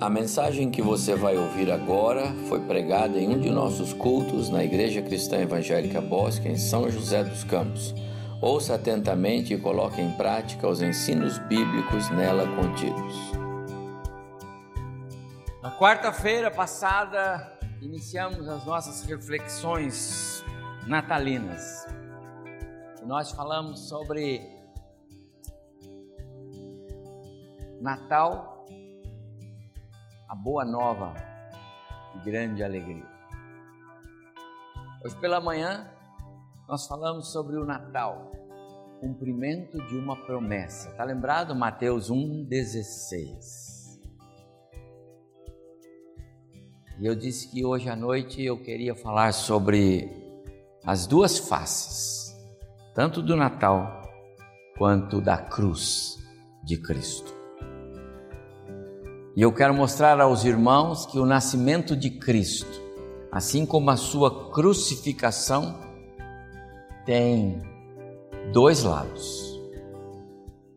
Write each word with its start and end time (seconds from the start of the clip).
A 0.00 0.10
mensagem 0.10 0.72
que 0.72 0.82
você 0.82 1.14
vai 1.14 1.36
ouvir 1.38 1.70
agora 1.70 2.34
foi 2.48 2.60
pregada 2.60 3.16
em 3.16 3.28
um 3.28 3.40
de 3.40 3.48
nossos 3.48 3.92
cultos 3.92 4.50
na 4.50 4.64
Igreja 4.64 5.00
Cristã 5.00 5.36
Evangélica 5.38 6.00
Bosque, 6.00 6.48
em 6.48 6.58
São 6.58 6.90
José 6.90 7.22
dos 7.22 7.44
Campos. 7.44 7.94
Ouça 8.42 8.74
atentamente 8.74 9.54
e 9.54 9.58
coloque 9.58 10.00
em 10.00 10.10
prática 10.16 10.66
os 10.66 10.82
ensinos 10.82 11.38
bíblicos 11.38 12.10
nela 12.10 12.44
contidos. 12.56 13.14
Na 15.62 15.70
quarta-feira 15.78 16.50
passada, 16.50 17.56
iniciamos 17.80 18.48
as 18.48 18.66
nossas 18.66 19.04
reflexões 19.04 20.44
natalinas. 20.88 21.86
Nós 23.06 23.30
falamos 23.30 23.88
sobre 23.88 24.42
Natal 27.80 28.63
a 30.34 30.36
boa 30.36 30.64
nova 30.64 31.14
e 32.16 32.18
grande 32.24 32.64
alegria. 32.64 33.06
Hoje 35.04 35.16
pela 35.20 35.40
manhã 35.40 35.88
nós 36.66 36.88
falamos 36.88 37.30
sobre 37.30 37.56
o 37.56 37.64
Natal, 37.64 38.32
cumprimento 38.98 39.78
de 39.86 39.96
uma 39.96 40.16
promessa. 40.16 40.88
Está 40.88 41.04
lembrado 41.04 41.54
Mateus 41.54 42.10
1:16? 42.10 44.00
E 46.98 47.06
eu 47.06 47.14
disse 47.14 47.48
que 47.48 47.64
hoje 47.64 47.88
à 47.88 47.94
noite 47.94 48.42
eu 48.42 48.60
queria 48.60 48.96
falar 48.96 49.32
sobre 49.32 50.10
as 50.84 51.06
duas 51.06 51.38
faces, 51.38 52.34
tanto 52.92 53.22
do 53.22 53.36
Natal 53.36 54.02
quanto 54.76 55.20
da 55.20 55.38
cruz 55.38 56.18
de 56.64 56.76
Cristo. 56.76 57.33
E 59.36 59.42
eu 59.42 59.52
quero 59.52 59.74
mostrar 59.74 60.20
aos 60.20 60.44
irmãos 60.44 61.06
que 61.06 61.18
o 61.18 61.26
nascimento 61.26 61.96
de 61.96 62.08
Cristo, 62.08 62.80
assim 63.32 63.66
como 63.66 63.90
a 63.90 63.96
sua 63.96 64.52
crucificação, 64.52 65.80
tem 67.04 67.60
dois 68.52 68.84
lados. 68.84 69.60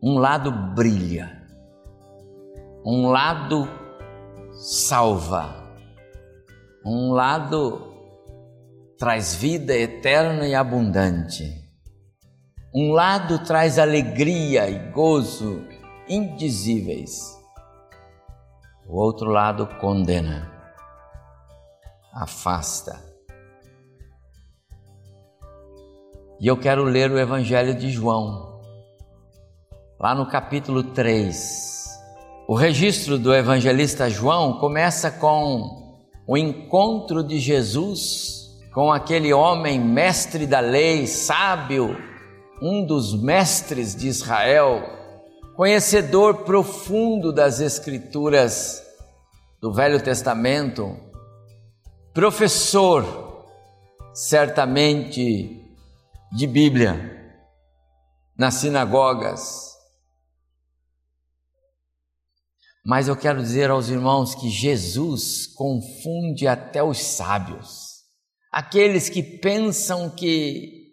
Um 0.02 0.18
lado 0.18 0.50
brilha, 0.74 1.40
um 2.84 3.06
lado 3.06 3.68
salva, 4.52 5.54
um 6.84 7.12
lado 7.12 7.94
traz 8.98 9.36
vida 9.36 9.76
eterna 9.76 10.48
e 10.48 10.54
abundante, 10.56 11.44
um 12.74 12.90
lado 12.90 13.38
traz 13.44 13.78
alegria 13.78 14.68
e 14.68 14.90
gozo 14.90 15.64
indizíveis 16.08 17.37
o 18.88 18.96
outro 18.96 19.30
lado 19.30 19.66
condena, 19.78 20.50
afasta. 22.14 22.98
E 26.40 26.46
eu 26.46 26.56
quero 26.56 26.84
ler 26.84 27.10
o 27.10 27.18
Evangelho 27.18 27.74
de 27.74 27.90
João, 27.90 28.62
lá 30.00 30.14
no 30.14 30.26
capítulo 30.26 30.82
3. 30.82 31.86
O 32.48 32.54
registro 32.54 33.18
do 33.18 33.34
evangelista 33.34 34.08
João 34.08 34.58
começa 34.58 35.10
com 35.10 35.98
o 36.26 36.34
encontro 36.34 37.22
de 37.22 37.38
Jesus 37.38 38.38
com 38.72 38.90
aquele 38.90 39.34
homem 39.34 39.78
mestre 39.78 40.46
da 40.46 40.60
lei, 40.60 41.06
sábio, 41.06 41.94
um 42.62 42.86
dos 42.86 43.20
mestres 43.20 43.94
de 43.94 44.08
Israel, 44.08 44.97
conhecedor 45.58 46.44
profundo 46.44 47.32
das 47.32 47.58
Escrituras 47.58 48.80
do 49.60 49.72
Velho 49.72 50.00
Testamento, 50.00 50.96
professor, 52.14 53.44
certamente, 54.14 55.60
de 56.30 56.46
Bíblia, 56.46 57.44
nas 58.36 58.54
sinagogas. 58.54 59.74
Mas 62.84 63.08
eu 63.08 63.16
quero 63.16 63.42
dizer 63.42 63.68
aos 63.68 63.88
irmãos 63.88 64.36
que 64.36 64.48
Jesus 64.48 65.48
confunde 65.48 66.46
até 66.46 66.84
os 66.84 67.02
sábios, 67.02 68.04
aqueles 68.52 69.08
que 69.08 69.24
pensam 69.24 70.08
que 70.08 70.92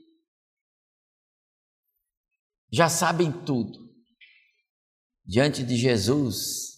já 2.72 2.90
sabem 2.90 3.32
tudo 3.32 3.85
diante 5.26 5.64
de 5.64 5.76
Jesus, 5.76 6.76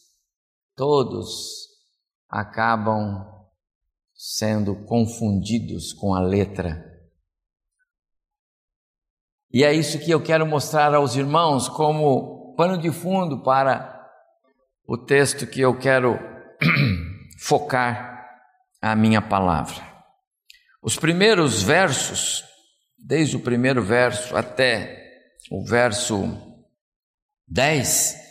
todos 0.75 1.67
acabam 2.29 3.25
sendo 4.13 4.75
confundidos 4.85 5.93
com 5.93 6.13
a 6.13 6.21
letra. 6.21 6.83
E 9.51 9.63
é 9.63 9.73
isso 9.73 9.99
que 9.99 10.11
eu 10.11 10.21
quero 10.21 10.45
mostrar 10.45 10.93
aos 10.93 11.15
irmãos 11.15 11.69
como 11.69 12.55
pano 12.55 12.77
de 12.77 12.91
fundo 12.91 13.43
para 13.43 13.95
o 14.85 14.97
texto 14.97 15.45
que 15.45 15.61
eu 15.61 15.77
quero 15.77 16.17
focar 17.39 18.25
a 18.81 18.95
minha 18.95 19.21
palavra. 19.21 19.85
Os 20.81 20.97
primeiros 20.97 21.61
versos, 21.61 22.43
desde 22.97 23.35
o 23.35 23.39
primeiro 23.39 23.83
verso 23.83 24.35
até 24.35 24.97
o 25.51 25.65
verso 25.65 26.25
10, 27.47 28.26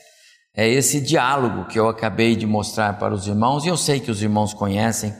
é 0.56 0.66
esse 0.66 1.02
diálogo 1.02 1.66
que 1.66 1.78
eu 1.78 1.86
acabei 1.86 2.34
de 2.34 2.46
mostrar 2.46 2.98
para 2.98 3.12
os 3.12 3.26
irmãos, 3.26 3.64
e 3.64 3.68
eu 3.68 3.76
sei 3.76 4.00
que 4.00 4.10
os 4.10 4.22
irmãos 4.22 4.54
conhecem 4.54 5.14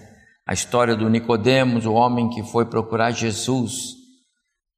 a 0.47 0.55
história 0.55 0.97
do 0.97 1.11
Nicodemos, 1.11 1.85
o 1.85 1.93
homem 1.93 2.31
que 2.31 2.43
foi 2.43 2.65
procurar 2.65 3.11
Jesus, 3.11 3.97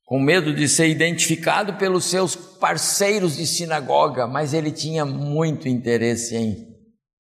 com 0.04 0.18
medo 0.18 0.52
de 0.52 0.68
ser 0.68 0.88
identificado 0.88 1.74
pelos 1.74 2.06
seus 2.06 2.34
parceiros 2.34 3.36
de 3.36 3.46
sinagoga, 3.46 4.26
mas 4.26 4.52
ele 4.52 4.72
tinha 4.72 5.04
muito 5.04 5.68
interesse 5.68 6.34
em 6.34 6.66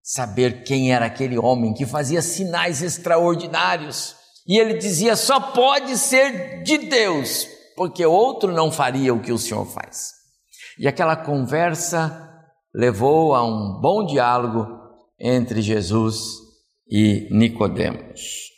saber 0.02 0.64
quem 0.64 0.92
era 0.92 1.06
aquele 1.06 1.38
homem 1.38 1.74
que 1.74 1.86
fazia 1.86 2.22
sinais 2.22 2.82
extraordinários. 2.82 4.16
E 4.46 4.58
ele 4.58 4.78
dizia: 4.78 5.14
só 5.14 5.38
pode 5.38 5.98
ser 5.98 6.62
de 6.62 6.78
Deus, 6.78 7.46
porque 7.76 8.04
outro 8.06 8.50
não 8.50 8.72
faria 8.72 9.12
o 9.12 9.20
que 9.20 9.32
o 9.32 9.38
Senhor 9.38 9.66
faz. 9.66 10.12
E 10.78 10.88
aquela 10.88 11.14
conversa 11.14 12.27
levou 12.74 13.34
a 13.34 13.44
um 13.44 13.80
bom 13.80 14.04
diálogo 14.04 14.66
entre 15.18 15.60
Jesus 15.60 16.18
e 16.90 17.28
Nicodemos. 17.30 18.48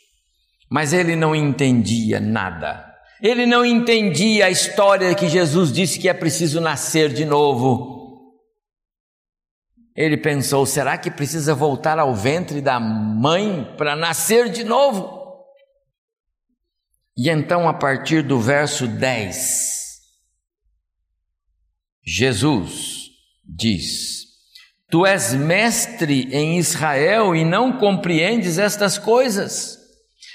Mas 0.69 0.93
ele 0.93 1.15
não 1.15 1.35
entendia 1.35 2.19
nada. 2.19 2.89
Ele 3.21 3.45
não 3.45 3.65
entendia 3.65 4.45
a 4.45 4.49
história 4.49 5.13
que 5.13 5.27
Jesus 5.27 5.71
disse 5.71 5.99
que 5.99 6.09
é 6.09 6.13
preciso 6.13 6.59
nascer 6.59 7.13
de 7.13 7.25
novo. 7.25 7.99
Ele 9.95 10.17
pensou: 10.17 10.65
será 10.65 10.97
que 10.97 11.11
precisa 11.11 11.53
voltar 11.53 11.99
ao 11.99 12.15
ventre 12.15 12.61
da 12.61 12.79
mãe 12.79 13.75
para 13.77 13.95
nascer 13.95 14.49
de 14.49 14.63
novo? 14.63 15.19
E 17.15 17.29
então, 17.29 17.67
a 17.67 17.73
partir 17.73 18.23
do 18.23 18.39
verso 18.39 18.87
10, 18.87 19.81
Jesus 22.03 23.00
diz: 23.43 24.21
Tu 24.89 25.05
és 25.05 25.33
mestre 25.33 26.27
em 26.31 26.57
Israel 26.57 27.35
e 27.35 27.45
não 27.45 27.73
compreendes 27.73 28.57
estas 28.57 28.97
coisas. 28.97 29.79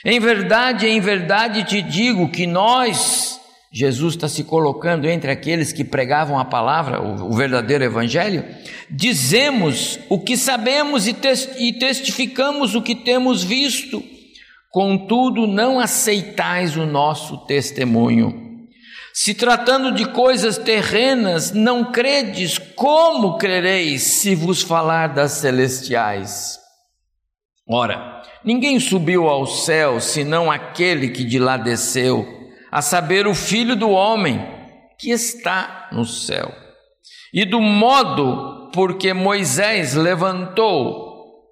Em 0.05 0.19
verdade, 0.19 0.87
em 0.87 1.01
verdade 1.01 1.65
te 1.65 1.83
digo 1.83 2.31
que 2.31 2.47
nós, 2.47 3.41
Jesus 3.73 4.15
está 4.15 4.29
se 4.29 4.45
colocando 4.45 5.07
entre 5.07 5.31
aqueles 5.31 5.73
que 5.73 5.85
pregavam 5.85 6.39
a 6.39 6.45
palavra, 6.45 7.03
o, 7.03 7.35
verdadeiro 7.35 7.85
evangelho, 7.85 8.45
dizemos 8.89 9.99
o 10.09 10.19
que 10.19 10.37
sabemos 10.37 11.07
e 11.07 11.73
testificamos 11.73 12.75
o 12.75 12.81
que 12.81 12.95
temos 12.95 13.43
visto, 13.43 14.03
contudo 14.71 15.47
não 15.47 15.81
aceitais 15.81 16.77
o 16.77 16.87
nosso 16.87 17.45
testemunho. 17.47 18.46
Se 19.19 19.33
tratando 19.33 19.93
de 19.93 20.05
coisas 20.11 20.59
terrenas, 20.59 21.51
não 21.51 21.91
credes, 21.91 22.59
como 22.59 23.39
crereis 23.39 24.03
se 24.03 24.35
vos 24.35 24.61
falar 24.61 25.07
das 25.15 25.33
celestiais? 25.33 26.61
Ora, 27.67 28.21
ninguém 28.45 28.79
subiu 28.79 29.27
ao 29.27 29.47
céu 29.47 30.01
senão 30.01 30.53
aquele 30.53 31.09
que 31.09 31.25
de 31.25 31.39
lá 31.39 31.57
desceu, 31.57 32.27
a 32.71 32.83
saber, 32.83 33.27
o 33.27 33.35
Filho 33.35 33.75
do 33.75 33.89
Homem 33.89 34.39
que 34.99 35.11
está 35.11 35.89
no 35.93 36.05
céu. 36.05 36.55
E 37.33 37.47
do 37.47 37.59
modo 37.59 38.71
porque 38.71 39.15
Moisés 39.15 39.95
levantou 39.95 41.43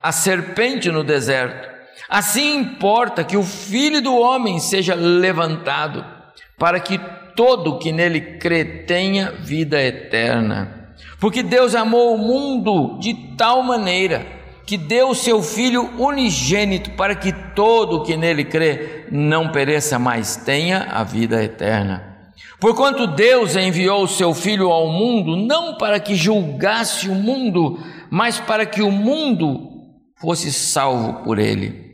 a 0.00 0.10
serpente 0.10 0.90
no 0.90 1.04
deserto, 1.04 1.68
assim 2.08 2.56
importa 2.56 3.22
que 3.22 3.36
o 3.36 3.44
Filho 3.44 4.02
do 4.02 4.16
Homem 4.16 4.58
seja 4.58 4.96
levantado 4.96 6.13
para 6.58 6.80
que 6.80 6.98
todo 7.36 7.78
que 7.78 7.92
nele 7.92 8.38
crê 8.38 8.64
tenha 8.64 9.32
vida 9.32 9.82
eterna. 9.82 10.92
Porque 11.18 11.42
Deus 11.42 11.74
amou 11.74 12.14
o 12.14 12.18
mundo 12.18 12.98
de 12.98 13.14
tal 13.36 13.62
maneira 13.62 14.26
que 14.66 14.76
deu 14.76 15.10
o 15.10 15.14
seu 15.14 15.42
Filho 15.42 15.90
unigênito 15.98 16.90
para 16.92 17.14
que 17.14 17.32
todo 17.54 18.02
que 18.02 18.16
nele 18.16 18.44
crê 18.44 19.06
não 19.10 19.52
pereça, 19.52 19.98
mas 19.98 20.36
tenha 20.36 20.84
a 20.90 21.04
vida 21.04 21.42
eterna. 21.42 22.14
Porquanto 22.58 23.06
Deus 23.06 23.56
enviou 23.56 24.04
o 24.04 24.08
seu 24.08 24.32
Filho 24.32 24.70
ao 24.70 24.88
mundo, 24.88 25.36
não 25.36 25.76
para 25.76 26.00
que 26.00 26.14
julgasse 26.14 27.08
o 27.08 27.14
mundo, 27.14 27.78
mas 28.10 28.40
para 28.40 28.64
que 28.64 28.80
o 28.80 28.90
mundo 28.90 29.70
fosse 30.18 30.52
salvo 30.52 31.24
por 31.24 31.38
ele. 31.38 31.84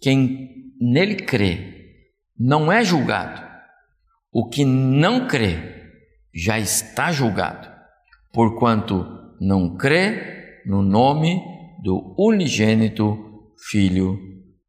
Quem 0.00 0.72
nele 0.80 1.16
crê 1.16 1.74
não 2.38 2.70
é 2.70 2.84
julgado. 2.84 3.45
O 4.38 4.50
que 4.50 4.66
não 4.66 5.26
crê 5.26 5.56
já 6.34 6.58
está 6.58 7.10
julgado, 7.10 7.70
porquanto 8.34 9.06
não 9.40 9.78
crê 9.78 10.60
no 10.66 10.82
nome 10.82 11.42
do 11.82 12.14
unigênito 12.18 13.16
Filho 13.70 14.18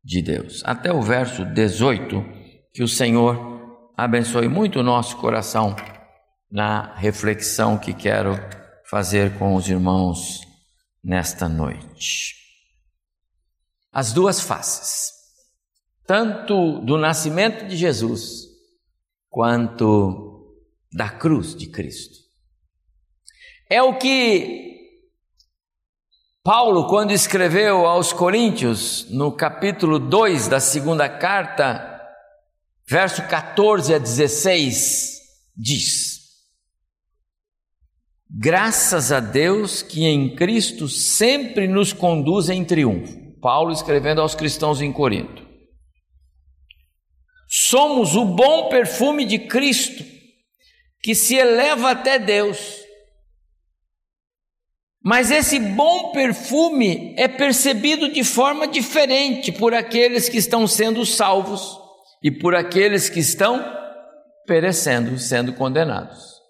de 0.02 0.22
Deus. 0.22 0.62
Até 0.64 0.94
o 0.94 1.02
verso 1.02 1.44
18, 1.44 2.24
que 2.74 2.82
o 2.82 2.88
Senhor 2.88 3.92
abençoe 3.98 4.48
muito 4.48 4.80
o 4.80 4.84
nosso 4.84 5.18
coração 5.18 5.76
na 6.50 6.96
reflexão 6.96 7.78
que 7.78 7.94
quero 7.94 8.40
fazer 8.90 9.38
com 9.38 9.54
os 9.54 9.68
irmãos 9.68 10.48
nesta 11.04 11.50
noite. 11.50 12.36
As 13.92 14.14
duas 14.14 14.40
faces, 14.40 15.12
tanto 16.06 16.80
do 16.86 16.98
nascimento 16.98 17.68
de 17.68 17.76
Jesus 17.76 18.47
quanto 19.38 20.58
da 20.92 21.10
cruz 21.10 21.56
de 21.56 21.68
Cristo. 21.68 22.18
É 23.70 23.84
o 23.84 24.00
que 24.00 25.04
Paulo, 26.44 26.88
quando 26.88 27.12
escreveu 27.12 27.86
aos 27.86 28.12
Coríntios, 28.12 29.06
no 29.12 29.32
capítulo 29.32 30.00
2 30.00 30.48
da 30.48 30.60
segunda 30.60 31.08
carta, 31.08 32.02
verso 32.90 33.28
14 33.28 33.94
a 33.94 34.00
16, 34.00 35.20
diz: 35.56 36.20
Graças 38.28 39.12
a 39.12 39.20
Deus 39.20 39.84
que 39.84 40.04
em 40.04 40.36
Cristo 40.36 40.88
sempre 40.88 41.68
nos 41.68 41.94
conduz 41.94 42.50
em 42.50 42.66
triunfo. 42.66 43.16
Paulo 43.40 43.72
escrevendo 43.72 44.20
aos 44.20 44.34
cristãos 44.34 44.82
em 44.82 44.92
Corinto. 44.92 45.47
Somos 47.66 48.16
o 48.16 48.24
bom 48.24 48.70
perfume 48.70 49.26
de 49.26 49.40
Cristo 49.40 50.04
que 51.02 51.16
se 51.16 51.36
eleva 51.36 51.92
até 51.92 52.20
Deus 52.20 52.88
mas 55.08 55.32
esse 55.32 55.58
bom 55.58 56.12
perfume 56.12 57.16
é 57.18 57.30
percebido 57.30 58.12
de 58.12 58.26
forma 58.26 58.68
diferente 58.68 59.54
por 59.54 59.74
aqueles 59.74 60.28
que 60.28 60.38
estão 60.38 60.68
sendo 60.68 61.06
salvos 61.06 61.80
e 62.22 62.30
por 62.30 62.54
aqueles 62.54 63.08
que 63.08 63.22
estão 63.22 63.66
perecendo, 64.46 65.18
sendo 65.18 65.54
condenados. 65.54 66.42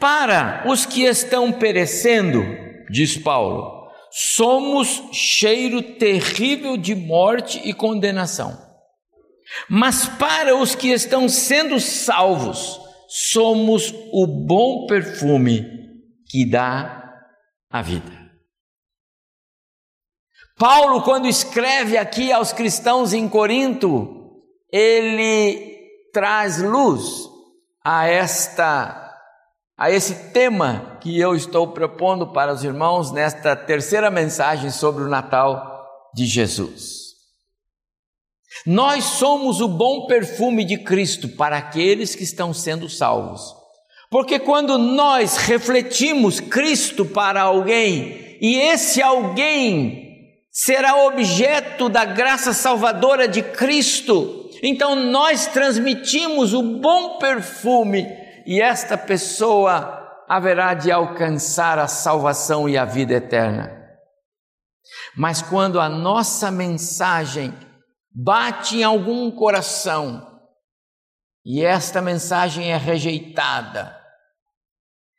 Para 0.00 0.64
os 0.66 0.84
que 0.84 1.04
estão 1.04 1.52
perecendo, 1.52 2.42
diz 2.90 3.16
Paulo, 3.16 3.88
somos 4.10 5.00
cheiro 5.12 5.80
terrível 5.82 6.76
de 6.76 6.96
morte 6.96 7.60
e 7.62 7.72
condenação. 7.72 8.58
Mas 9.68 10.06
para 10.06 10.56
os 10.56 10.74
que 10.74 10.88
estão 10.88 11.28
sendo 11.28 11.80
salvos, 11.80 12.80
somos 13.08 13.92
o 14.12 14.26
bom 14.26 14.86
perfume 14.86 15.66
que 16.28 16.48
dá 16.48 17.12
a 17.70 17.82
vida. 17.82 18.20
Paulo, 20.56 21.02
quando 21.02 21.26
escreve 21.26 21.96
aqui 21.96 22.30
aos 22.30 22.52
cristãos 22.52 23.12
em 23.12 23.28
Corinto, 23.28 24.42
ele 24.70 25.78
traz 26.12 26.60
luz 26.60 27.28
a 27.84 28.06
esta 28.06 29.06
a 29.76 29.90
esse 29.90 30.30
tema 30.30 30.98
que 31.00 31.18
eu 31.18 31.34
estou 31.34 31.72
propondo 31.72 32.30
para 32.34 32.52
os 32.52 32.62
irmãos 32.62 33.10
nesta 33.10 33.56
terceira 33.56 34.10
mensagem 34.10 34.70
sobre 34.70 35.04
o 35.04 35.08
Natal 35.08 35.82
de 36.14 36.26
Jesus. 36.26 36.99
Nós 38.66 39.04
somos 39.04 39.60
o 39.60 39.68
bom 39.68 40.06
perfume 40.06 40.64
de 40.64 40.78
Cristo 40.78 41.28
para 41.28 41.56
aqueles 41.56 42.14
que 42.14 42.24
estão 42.24 42.52
sendo 42.52 42.88
salvos. 42.88 43.54
Porque 44.10 44.38
quando 44.38 44.76
nós 44.76 45.36
refletimos 45.36 46.40
Cristo 46.40 47.04
para 47.04 47.42
alguém 47.42 48.36
e 48.40 48.56
esse 48.56 49.00
alguém 49.00 50.10
será 50.50 51.04
objeto 51.04 51.88
da 51.88 52.04
graça 52.04 52.52
salvadora 52.52 53.28
de 53.28 53.40
Cristo, 53.40 54.50
então 54.62 54.96
nós 54.96 55.46
transmitimos 55.46 56.52
o 56.52 56.62
bom 56.62 57.18
perfume 57.18 58.06
e 58.44 58.60
esta 58.60 58.98
pessoa 58.98 59.98
haverá 60.28 60.74
de 60.74 60.90
alcançar 60.90 61.78
a 61.78 61.86
salvação 61.86 62.68
e 62.68 62.76
a 62.76 62.84
vida 62.84 63.14
eterna. 63.14 63.80
Mas 65.16 65.40
quando 65.40 65.80
a 65.80 65.88
nossa 65.88 66.50
mensagem 66.50 67.54
bate 68.10 68.78
em 68.78 68.82
algum 68.82 69.30
coração 69.30 70.30
e 71.44 71.64
esta 71.64 72.02
mensagem 72.02 72.70
é 72.70 72.76
rejeitada, 72.76 73.98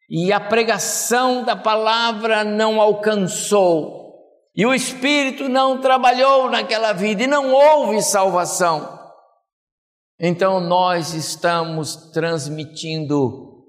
e 0.09 0.31
a 0.31 0.39
pregação 0.39 1.43
da 1.43 1.55
palavra 1.55 2.43
não 2.43 2.79
alcançou, 2.79 4.15
e 4.55 4.65
o 4.65 4.73
Espírito 4.73 5.49
não 5.49 5.81
trabalhou 5.81 6.49
naquela 6.49 6.93
vida, 6.93 7.23
e 7.23 7.27
não 7.27 7.51
houve 7.51 8.01
salvação. 8.01 8.99
Então 10.19 10.59
nós 10.59 11.13
estamos 11.13 12.11
transmitindo 12.11 13.65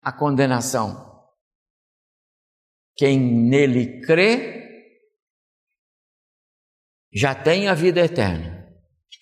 a 0.00 0.12
condenação. 0.12 1.26
Quem 2.96 3.18
nele 3.18 4.00
crê 4.02 4.57
já 7.12 7.34
tem 7.34 7.68
a 7.68 7.74
vida 7.74 8.00
eterna. 8.00 8.66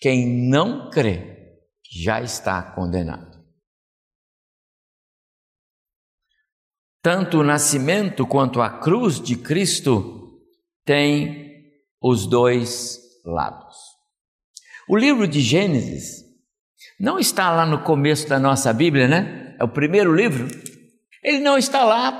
Quem 0.00 0.48
não 0.48 0.90
crê 0.90 1.58
já 1.90 2.20
está 2.20 2.62
condenado. 2.62 3.36
tanto 7.06 7.38
o 7.38 7.44
nascimento 7.44 8.26
quanto 8.26 8.60
a 8.60 8.68
cruz 8.68 9.20
de 9.20 9.36
Cristo 9.36 10.40
tem 10.84 11.62
os 12.02 12.26
dois 12.26 12.98
lados. 13.24 13.76
O 14.88 14.96
livro 14.96 15.28
de 15.28 15.40
Gênesis 15.40 16.24
não 16.98 17.16
está 17.16 17.48
lá 17.52 17.64
no 17.64 17.84
começo 17.84 18.28
da 18.28 18.40
nossa 18.40 18.72
Bíblia, 18.72 19.06
né? 19.06 19.54
É 19.56 19.62
o 19.62 19.68
primeiro 19.68 20.12
livro. 20.12 20.48
Ele 21.22 21.38
não 21.38 21.56
está 21.56 21.84
lá 21.84 22.10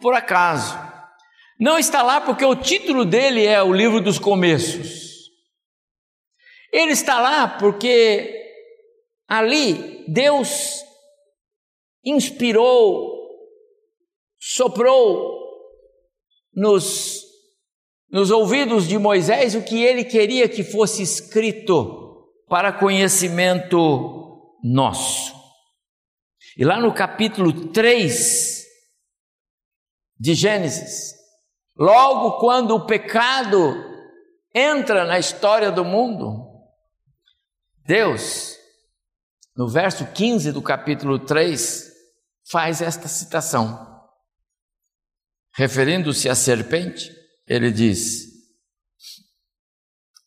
por 0.00 0.14
acaso. 0.14 0.78
Não 1.58 1.76
está 1.76 2.00
lá 2.04 2.20
porque 2.20 2.44
o 2.44 2.54
título 2.54 3.04
dele 3.04 3.44
é 3.44 3.60
o 3.60 3.72
livro 3.72 4.00
dos 4.00 4.20
começos. 4.20 5.05
Ele 6.76 6.92
está 6.92 7.18
lá 7.18 7.48
porque 7.48 8.52
ali 9.26 10.04
Deus 10.06 10.84
inspirou 12.04 13.16
soprou 14.38 15.40
nos, 16.54 17.22
nos 18.10 18.30
ouvidos 18.30 18.86
de 18.86 18.98
Moisés 18.98 19.54
o 19.54 19.62
que 19.62 19.82
ele 19.82 20.04
queria 20.04 20.50
que 20.50 20.62
fosse 20.62 21.02
escrito 21.02 22.28
para 22.46 22.74
conhecimento 22.74 24.54
nosso. 24.62 25.34
E 26.58 26.62
lá 26.62 26.78
no 26.78 26.92
capítulo 26.92 27.70
3 27.70 28.66
de 30.20 30.34
Gênesis, 30.34 31.14
logo 31.74 32.38
quando 32.38 32.74
o 32.74 32.84
pecado 32.84 33.74
entra 34.54 35.06
na 35.06 35.18
história 35.18 35.72
do 35.72 35.82
mundo, 35.82 36.45
Deus, 37.86 38.58
no 39.56 39.68
verso 39.68 40.04
15 40.12 40.50
do 40.50 40.60
capítulo 40.60 41.20
3, 41.24 41.92
faz 42.50 42.82
esta 42.82 43.06
citação. 43.06 43.94
Referindo-se 45.54 46.28
à 46.28 46.34
serpente, 46.34 47.10
ele 47.46 47.70
diz: 47.70 48.26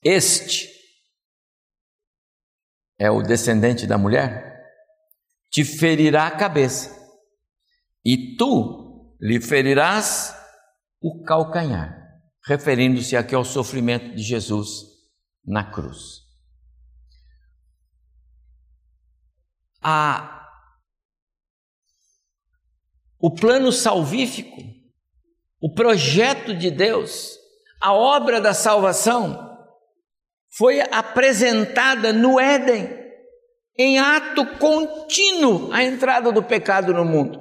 Este 0.02 0.70
é 2.98 3.12
o 3.12 3.22
descendente 3.22 3.86
da 3.86 3.98
mulher, 3.98 4.58
te 5.52 5.66
ferirá 5.66 6.28
a 6.28 6.38
cabeça, 6.38 6.98
e 8.06 8.38
tu 8.38 9.18
lhe 9.20 9.42
ferirás 9.42 10.34
o 11.02 11.24
calcanhar, 11.24 11.94
referindo-se 12.46 13.18
aqui 13.18 13.36
ao 13.36 13.44
sofrimento 13.44 14.16
de 14.16 14.24
Jesus 14.24 14.86
na 15.46 15.70
cruz. 15.70 16.29
A 19.82 20.40
o 23.20 23.30
plano 23.30 23.72
salvífico, 23.72 24.64
o 25.62 25.74
projeto 25.74 26.56
de 26.56 26.72
Deus, 26.72 27.38
a 27.82 27.94
obra 27.94 28.40
da 28.40 28.54
salvação, 28.54 29.58
foi 30.58 30.80
apresentada 30.80 32.14
no 32.14 32.40
Éden, 32.40 32.98
em 33.78 34.00
ato 34.00 34.46
contínuo, 34.58 35.70
a 35.74 35.84
entrada 35.84 36.32
do 36.32 36.42
pecado 36.42 36.94
no 36.94 37.04
mundo. 37.04 37.40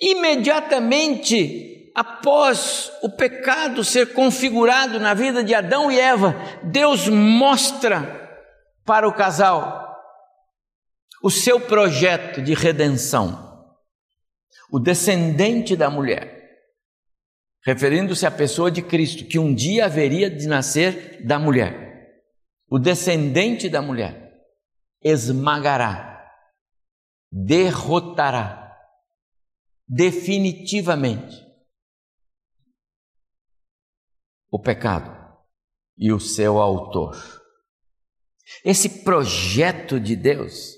Imediatamente 0.00 1.90
após 1.94 2.92
o 3.02 3.10
pecado 3.10 3.84
ser 3.84 4.12
configurado 4.12 4.98
na 4.98 5.14
vida 5.14 5.42
de 5.42 5.54
Adão 5.54 5.90
e 5.90 5.98
Eva, 5.98 6.34
Deus 6.64 7.08
mostra 7.08 8.20
para 8.84 9.06
o 9.08 9.14
casal 9.14 9.93
o 11.24 11.30
seu 11.30 11.58
projeto 11.58 12.42
de 12.42 12.52
redenção. 12.52 13.74
O 14.70 14.78
descendente 14.78 15.74
da 15.74 15.88
mulher, 15.88 16.60
referindo-se 17.64 18.26
à 18.26 18.30
pessoa 18.30 18.70
de 18.70 18.82
Cristo, 18.82 19.24
que 19.24 19.38
um 19.38 19.54
dia 19.54 19.86
haveria 19.86 20.28
de 20.28 20.46
nascer 20.46 21.24
da 21.26 21.38
mulher. 21.38 22.22
O 22.68 22.78
descendente 22.78 23.70
da 23.70 23.80
mulher 23.80 24.34
esmagará, 25.02 26.30
derrotará 27.32 28.76
definitivamente 29.88 31.42
o 34.50 34.58
pecado 34.58 35.10
e 35.96 36.12
o 36.12 36.20
seu 36.20 36.58
autor. 36.58 37.16
Esse 38.62 39.02
projeto 39.02 39.98
de 39.98 40.14
Deus 40.14 40.73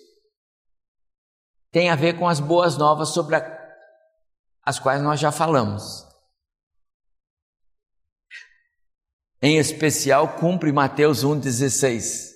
tem 1.76 1.90
a 1.90 1.94
ver 1.94 2.18
com 2.18 2.26
as 2.26 2.40
boas 2.40 2.78
novas 2.78 3.10
sobre 3.10 3.36
a, 3.36 3.76
as 4.62 4.78
quais 4.78 5.02
nós 5.02 5.20
já 5.20 5.30
falamos. 5.30 6.06
Em 9.42 9.58
especial, 9.58 10.38
cumpre 10.38 10.72
Mateus 10.72 11.22
1,16. 11.22 12.30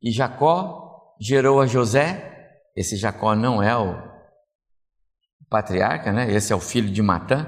E 0.00 0.10
Jacó 0.10 1.14
gerou 1.20 1.60
a 1.60 1.66
José, 1.66 2.58
esse 2.74 2.96
Jacó 2.96 3.34
não 3.34 3.62
é 3.62 3.76
o 3.76 3.94
patriarca, 5.50 6.14
né? 6.14 6.32
Esse 6.32 6.50
é 6.50 6.56
o 6.56 6.60
filho 6.60 6.90
de 6.90 7.02
Matã. 7.02 7.46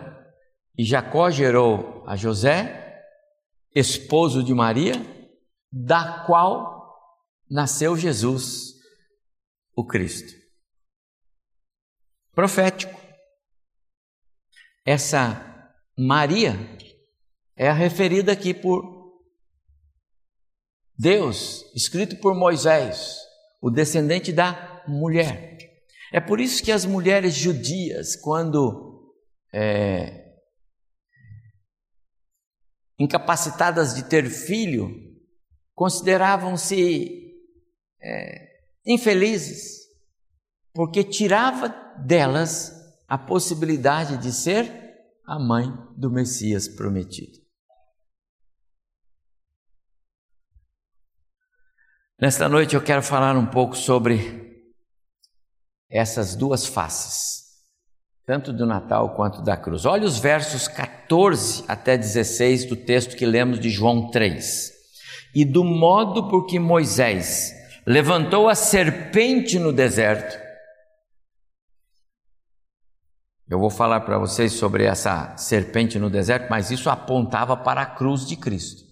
E 0.76 0.84
Jacó 0.84 1.30
gerou 1.30 2.04
a 2.06 2.16
José, 2.16 3.02
esposo 3.74 4.44
de 4.44 4.52
Maria, 4.52 4.94
da 5.72 6.22
qual 6.26 7.00
nasceu 7.48 7.96
Jesus, 7.96 8.73
o 9.76 9.84
Cristo. 9.86 10.32
Profético. 12.32 13.00
Essa 14.84 15.72
Maria 15.96 16.52
é 17.56 17.68
a 17.68 17.72
referida 17.72 18.32
aqui 18.32 18.52
por 18.52 18.94
Deus, 20.96 21.64
escrito 21.74 22.16
por 22.16 22.34
Moisés, 22.34 23.16
o 23.60 23.70
descendente 23.70 24.32
da 24.32 24.84
mulher. 24.86 25.58
É 26.12 26.20
por 26.20 26.40
isso 26.40 26.62
que 26.62 26.70
as 26.70 26.84
mulheres 26.84 27.34
judias, 27.34 28.14
quando 28.14 29.12
é, 29.52 30.24
incapacitadas 32.98 33.94
de 33.94 34.08
ter 34.08 34.28
filho, 34.30 34.90
consideravam-se 35.74 37.34
é, 38.00 38.53
infelizes, 38.86 39.84
porque 40.72 41.04
tirava 41.04 41.68
delas 41.98 42.72
a 43.08 43.16
possibilidade 43.16 44.16
de 44.18 44.32
ser 44.32 44.70
a 45.26 45.38
mãe 45.38 45.66
do 45.96 46.10
Messias 46.10 46.68
prometido. 46.68 47.42
Nesta 52.20 52.48
noite 52.48 52.74
eu 52.74 52.82
quero 52.82 53.02
falar 53.02 53.36
um 53.36 53.46
pouco 53.46 53.76
sobre 53.76 54.72
essas 55.90 56.34
duas 56.34 56.66
faces 56.66 57.34
tanto 58.26 58.52
do 58.52 58.64
Natal 58.64 59.14
quanto 59.14 59.42
da 59.42 59.56
cruz. 59.56 59.84
Olha 59.84 60.06
os 60.06 60.18
versos 60.18 60.66
14 60.66 61.64
até 61.68 61.96
16 61.96 62.64
do 62.66 62.76
texto 62.76 63.16
que 63.16 63.26
lemos 63.26 63.60
de 63.60 63.68
João 63.68 64.10
3. 64.10 64.72
E 65.34 65.44
do 65.44 65.62
modo 65.64 66.28
por 66.28 66.46
que 66.46 66.58
Moisés 66.58 67.52
levantou 67.86 68.48
a 68.48 68.54
serpente 68.54 69.58
no 69.58 69.72
deserto. 69.72 70.42
Eu 73.48 73.58
vou 73.58 73.70
falar 73.70 74.00
para 74.00 74.18
vocês 74.18 74.52
sobre 74.52 74.84
essa 74.84 75.36
serpente 75.36 75.98
no 75.98 76.08
deserto, 76.08 76.48
mas 76.48 76.70
isso 76.70 76.88
apontava 76.88 77.56
para 77.56 77.82
a 77.82 77.86
cruz 77.86 78.26
de 78.26 78.36
Cristo. 78.36 78.84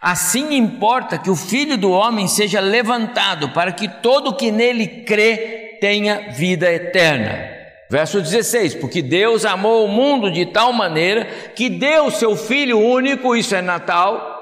Assim 0.00 0.54
importa 0.54 1.18
que 1.18 1.30
o 1.30 1.36
Filho 1.36 1.78
do 1.78 1.90
Homem 1.90 2.28
seja 2.28 2.60
levantado, 2.60 3.50
para 3.50 3.72
que 3.72 3.88
todo 3.88 4.34
que 4.34 4.50
nele 4.50 5.04
crê 5.04 5.78
tenha 5.80 6.30
vida 6.32 6.70
eterna. 6.70 7.56
Verso 7.90 8.20
16: 8.20 8.74
Porque 8.74 9.00
Deus 9.00 9.44
amou 9.44 9.84
o 9.84 9.88
mundo 9.88 10.30
de 10.30 10.46
tal 10.46 10.72
maneira 10.72 11.24
que 11.54 11.70
deu 11.70 12.10
seu 12.10 12.36
Filho 12.36 12.78
único, 12.78 13.34
isso 13.34 13.54
é 13.54 13.62
Natal, 13.62 14.37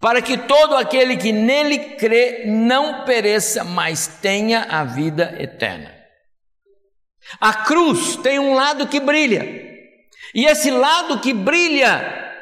para 0.00 0.22
que 0.22 0.38
todo 0.38 0.76
aquele 0.76 1.16
que 1.16 1.32
nele 1.32 1.96
crê 1.96 2.44
não 2.46 3.04
pereça, 3.04 3.64
mas 3.64 4.06
tenha 4.06 4.62
a 4.62 4.84
vida 4.84 5.34
eterna. 5.40 5.94
A 7.40 7.52
cruz 7.64 8.16
tem 8.16 8.38
um 8.38 8.54
lado 8.54 8.86
que 8.88 9.00
brilha, 9.00 9.44
e 10.34 10.46
esse 10.46 10.70
lado 10.70 11.20
que 11.20 11.34
brilha, 11.34 12.32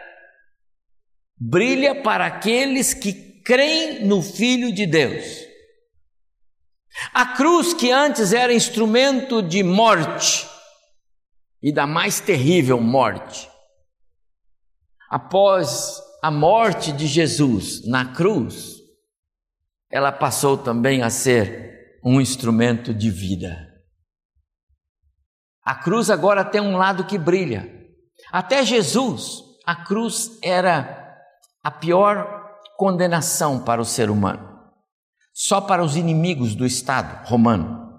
brilha 1.38 2.02
para 2.02 2.26
aqueles 2.26 2.92
que 2.92 3.12
creem 3.42 4.04
no 4.04 4.22
Filho 4.22 4.72
de 4.72 4.86
Deus. 4.86 5.24
A 7.12 7.26
cruz, 7.26 7.74
que 7.74 7.90
antes 7.90 8.32
era 8.32 8.52
instrumento 8.52 9.42
de 9.42 9.62
morte, 9.62 10.46
e 11.62 11.72
da 11.72 11.86
mais 11.86 12.20
terrível 12.20 12.80
morte, 12.80 13.50
após 15.08 16.05
a 16.22 16.30
morte 16.30 16.92
de 16.92 17.06
Jesus 17.06 17.86
na 17.86 18.14
cruz, 18.14 18.76
ela 19.90 20.10
passou 20.10 20.56
também 20.56 21.02
a 21.02 21.10
ser 21.10 21.98
um 22.04 22.20
instrumento 22.20 22.92
de 22.92 23.10
vida. 23.10 23.56
A 25.62 25.74
cruz 25.74 26.10
agora 26.10 26.44
tem 26.44 26.60
um 26.60 26.76
lado 26.76 27.06
que 27.06 27.18
brilha. 27.18 27.68
Até 28.32 28.64
Jesus, 28.64 29.42
a 29.64 29.74
cruz 29.74 30.38
era 30.42 31.16
a 31.62 31.70
pior 31.70 32.44
condenação 32.76 33.64
para 33.64 33.80
o 33.80 33.84
ser 33.84 34.10
humano 34.10 34.56
só 35.38 35.60
para 35.60 35.84
os 35.84 35.96
inimigos 35.96 36.54
do 36.54 36.64
Estado 36.64 37.28
romano, 37.28 37.92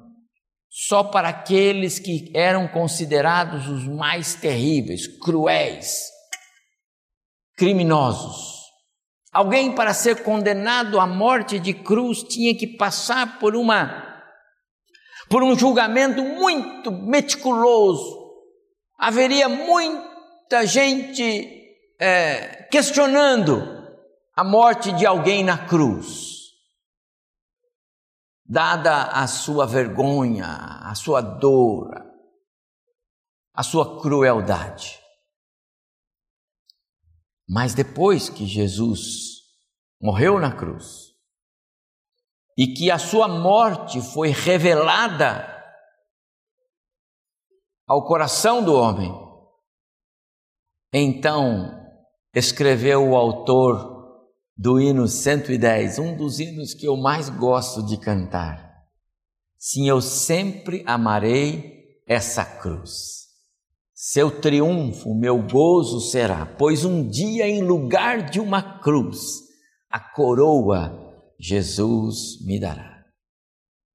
só 0.67 1.03
para 1.03 1.29
aqueles 1.29 1.99
que 1.99 2.31
eram 2.33 2.67
considerados 2.67 3.67
os 3.67 3.87
mais 3.87 4.33
terríveis, 4.33 5.05
cruéis, 5.05 6.05
criminosos. 7.57 8.55
Alguém 9.33 9.75
para 9.75 9.93
ser 9.93 10.23
condenado 10.23 10.99
à 10.99 11.05
morte 11.05 11.59
de 11.59 11.73
cruz 11.73 12.23
tinha 12.23 12.55
que 12.57 12.77
passar 12.77 13.39
por 13.39 13.55
uma 13.55 14.05
por 15.29 15.43
um 15.43 15.59
julgamento 15.59 16.23
muito 16.23 16.89
meticuloso. 16.89 18.17
Haveria 18.97 19.49
muita 19.49 20.65
gente 20.65 21.67
é, 21.99 22.63
questionando 22.71 23.61
a 24.33 24.43
morte 24.45 24.93
de 24.93 25.05
alguém 25.05 25.43
na 25.43 25.57
cruz 25.57 26.37
dada 28.47 29.03
a 29.03 29.27
sua 29.27 29.65
vergonha, 29.65 30.47
a 30.47 30.95
sua 30.95 31.19
dor, 31.19 31.91
a 33.53 33.61
sua 33.61 34.01
crueldade. 34.01 34.99
Mas 37.47 37.73
depois 37.73 38.29
que 38.29 38.45
Jesus 38.45 39.37
morreu 40.01 40.39
na 40.39 40.51
cruz 40.51 41.13
e 42.57 42.73
que 42.73 42.91
a 42.91 42.99
sua 42.99 43.27
morte 43.27 44.01
foi 44.01 44.29
revelada 44.29 45.55
ao 47.87 48.05
coração 48.05 48.63
do 48.63 48.73
homem, 48.73 49.11
então 50.91 51.73
escreveu 52.33 53.09
o 53.09 53.15
autor 53.15 53.97
do 54.57 54.81
hino 54.81 55.07
110, 55.07 55.99
um 55.99 56.17
dos 56.17 56.39
hinos 56.39 56.73
que 56.73 56.87
eu 56.87 56.97
mais 56.97 57.29
gosto 57.29 57.85
de 57.85 57.97
cantar. 57.97 58.67
Sim, 59.57 59.87
eu 59.87 60.01
sempre 60.01 60.83
amarei 60.85 62.01
essa 62.07 62.43
cruz. 62.43 63.26
Seu 63.99 64.29
triunfo, 64.29 65.15
meu 65.15 65.41
gozo 65.41 65.99
será, 65.99 66.45
pois 66.45 66.85
um 66.85 67.09
dia, 67.09 67.47
em 67.47 67.63
lugar 67.63 68.29
de 68.29 68.39
uma 68.39 68.79
cruz, 68.79 69.39
a 69.89 69.99
coroa 69.99 71.25
Jesus 71.39 72.39
me 72.45 72.59
dará. 72.59 73.03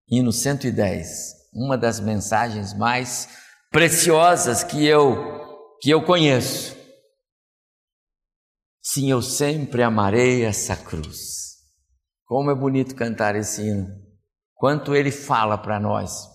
hino 0.09 0.32
110, 0.32 1.06
uma 1.54 1.78
das 1.78 2.00
mensagens 2.00 2.76
mais 2.76 3.28
preciosas 3.71 4.64
que 4.64 4.85
eu 4.85 5.40
que 5.80 5.90
eu 5.90 6.04
conheço. 6.04 6.76
Sim, 8.82 9.09
eu 9.09 9.23
sempre 9.23 9.85
amarei 9.85 10.44
essa 10.44 10.76
cruz. 10.76 11.59
Como 12.25 12.50
é 12.50 12.54
bonito 12.56 12.97
cantar 12.97 13.37
esse 13.37 13.62
hino. 13.62 13.87
Quanto 14.52 14.97
ele 14.97 15.12
fala 15.12 15.56
para 15.56 15.78
nós. 15.78 16.26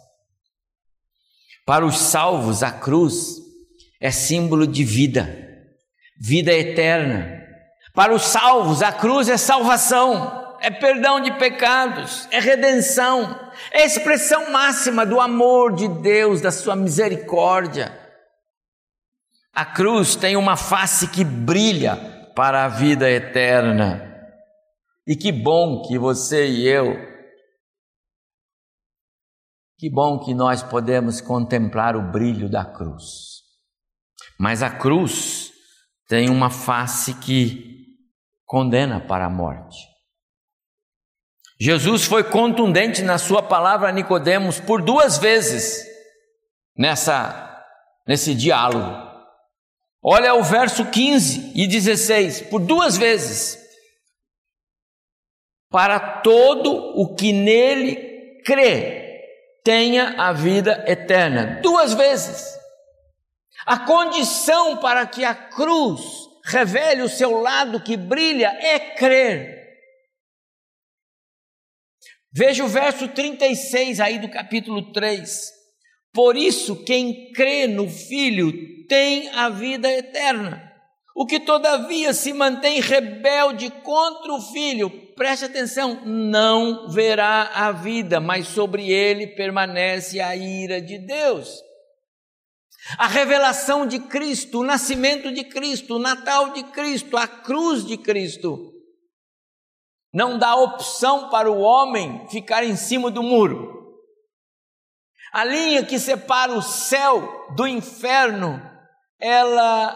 Para 1.66 1.86
os 1.86 1.98
salvos, 1.98 2.64
a 2.64 2.72
cruz 2.72 3.46
é 4.00 4.12
símbolo 4.12 4.68
de 4.68 4.84
vida, 4.84 5.28
vida 6.20 6.52
eterna. 6.52 7.44
Para 7.94 8.14
os 8.14 8.24
salvos, 8.24 8.82
a 8.82 8.92
cruz 8.92 9.28
é 9.28 9.38
salvação, 9.38 10.58
é 10.62 10.70
perdão 10.70 11.20
de 11.20 11.32
pecados, 11.38 12.28
é 12.32 12.40
redenção, 12.40 13.52
é 13.72 13.86
expressão 13.86 14.52
máxima 14.52 15.06
do 15.06 15.20
amor 15.20 15.74
de 15.76 15.88
Deus, 15.88 16.42
da 16.42 16.52
sua 16.52 16.76
misericórdia. 16.76 17.92
A 19.54 19.66
cruz 19.66 20.16
tem 20.16 20.36
uma 20.36 20.56
face 20.56 21.08
que 21.08 21.24
brilha 21.24 21.96
para 22.36 22.66
a 22.66 22.68
vida 22.68 23.10
eterna. 23.10 24.04
E 25.08 25.16
que 25.16 25.32
bom 25.32 25.82
que 25.88 25.98
você 25.98 26.48
e 26.48 26.68
eu 26.68 27.18
que 29.78 29.90
bom 29.92 30.18
que 30.18 30.34
nós 30.34 30.64
podemos 30.64 31.22
contemplar 31.22 31.96
o 31.96 32.12
brilho 32.12 32.50
da 32.50 32.66
cruz. 32.66 33.37
Mas 34.38 34.62
a 34.62 34.70
cruz 34.70 35.52
tem 36.08 36.30
uma 36.30 36.50
face 36.50 37.14
que 37.16 37.86
condena 38.46 39.00
para 39.00 39.26
a 39.26 39.30
morte. 39.30 39.78
Jesus 41.60 42.06
foi 42.06 42.24
contundente 42.24 43.02
na 43.02 43.18
sua 43.18 43.42
palavra 43.42 43.90
a 43.90 43.92
Nicodemos 43.92 44.60
por 44.60 44.82
duas 44.82 45.18
vezes 45.18 45.86
nessa 46.78 47.46
nesse 48.08 48.34
diálogo. 48.34 49.06
Olha 50.02 50.36
o 50.36 50.44
verso 50.44 50.86
15 50.86 51.52
e 51.56 51.68
16, 51.68 52.44
por 52.44 52.60
duas 52.62 52.98
vezes. 52.98 53.58
Para 55.70 56.00
todo 56.22 56.72
o 56.96 57.14
que 57.14 57.34
nele 57.34 58.42
crê, 58.46 59.22
tenha 59.64 60.16
a 60.18 60.32
vida 60.32 60.86
eterna. 60.88 61.60
Duas 61.62 61.94
vezes. 61.94 62.58
A 63.68 63.80
condição 63.80 64.78
para 64.78 65.06
que 65.06 65.26
a 65.26 65.36
cruz 65.36 66.02
revele 66.46 67.02
o 67.02 67.10
seu 67.10 67.42
lado 67.42 67.84
que 67.84 67.98
brilha 67.98 68.48
é 68.62 68.80
crer. 68.80 69.58
Veja 72.32 72.64
o 72.64 72.70
verso 72.70 73.10
36 73.10 74.00
aí 74.00 74.20
do 74.20 74.30
capítulo 74.30 74.94
3. 74.94 75.52
Por 76.14 76.38
isso, 76.38 76.82
quem 76.86 77.34
crê 77.34 77.68
no 77.68 77.90
Filho 77.90 78.54
tem 78.88 79.28
a 79.32 79.50
vida 79.50 79.92
eterna. 79.92 80.64
O 81.14 81.26
que 81.26 81.38
todavia 81.38 82.14
se 82.14 82.32
mantém 82.32 82.80
rebelde 82.80 83.70
contra 83.84 84.32
o 84.32 84.40
filho, 84.40 84.90
preste 85.14 85.44
atenção, 85.44 86.06
não 86.06 86.88
verá 86.90 87.52
a 87.54 87.74
vida, 87.74 88.22
mas 88.22 88.48
sobre 88.48 88.90
ele 88.90 89.28
permanece 89.28 90.22
a 90.22 90.34
ira 90.38 90.80
de 90.80 90.98
Deus. 91.00 91.67
A 92.98 93.08
revelação 93.08 93.86
de 93.86 94.00
Cristo, 94.00 94.60
o 94.60 94.64
nascimento 94.64 95.32
de 95.34 95.44
Cristo, 95.44 95.96
o 95.96 96.00
Natal 96.00 96.52
de 96.54 96.64
Cristo, 96.66 97.18
a 97.18 97.28
cruz 97.28 97.84
de 97.84 97.98
Cristo, 97.98 98.74
não 100.14 100.38
dá 100.38 100.56
opção 100.56 101.30
para 101.30 101.52
o 101.52 101.60
homem 101.60 102.28
ficar 102.30 102.64
em 102.64 102.76
cima 102.76 103.12
do 103.12 103.22
muro. 103.22 103.78
A 105.34 105.44
linha 105.44 105.86
que 105.86 106.00
separa 106.00 106.54
o 106.54 106.62
céu 106.62 107.48
do 107.56 107.68
inferno, 107.68 108.62
ela 109.20 109.96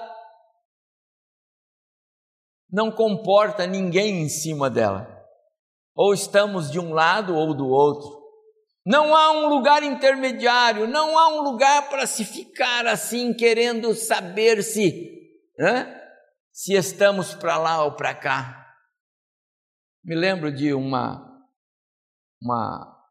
não 2.69 2.91
comporta 2.91 3.65
ninguém 3.65 4.21
em 4.21 4.29
cima 4.29 4.69
dela. 4.69 5.07
Ou 5.95 6.13
estamos 6.13 6.69
de 6.69 6.79
um 6.79 6.93
lado 6.93 7.35
ou 7.35 7.53
do 7.53 7.67
outro. 7.67 8.20
Não 8.85 9.15
há 9.15 9.31
um 9.31 9.47
lugar 9.47 9.83
intermediário, 9.83 10.87
não 10.87 11.17
há 11.17 11.29
um 11.29 11.41
lugar 11.41 11.87
para 11.89 12.07
se 12.07 12.25
ficar 12.25 12.87
assim, 12.87 13.33
querendo 13.33 13.93
saber 13.93 14.63
se, 14.63 15.39
né? 15.57 16.01
se 16.51 16.73
estamos 16.73 17.35
para 17.35 17.57
lá 17.57 17.83
ou 17.83 17.95
para 17.95 18.15
cá. 18.15 18.75
Me 20.03 20.15
lembro 20.15 20.51
de 20.51 20.73
uma, 20.73 21.45
uma 22.41 23.07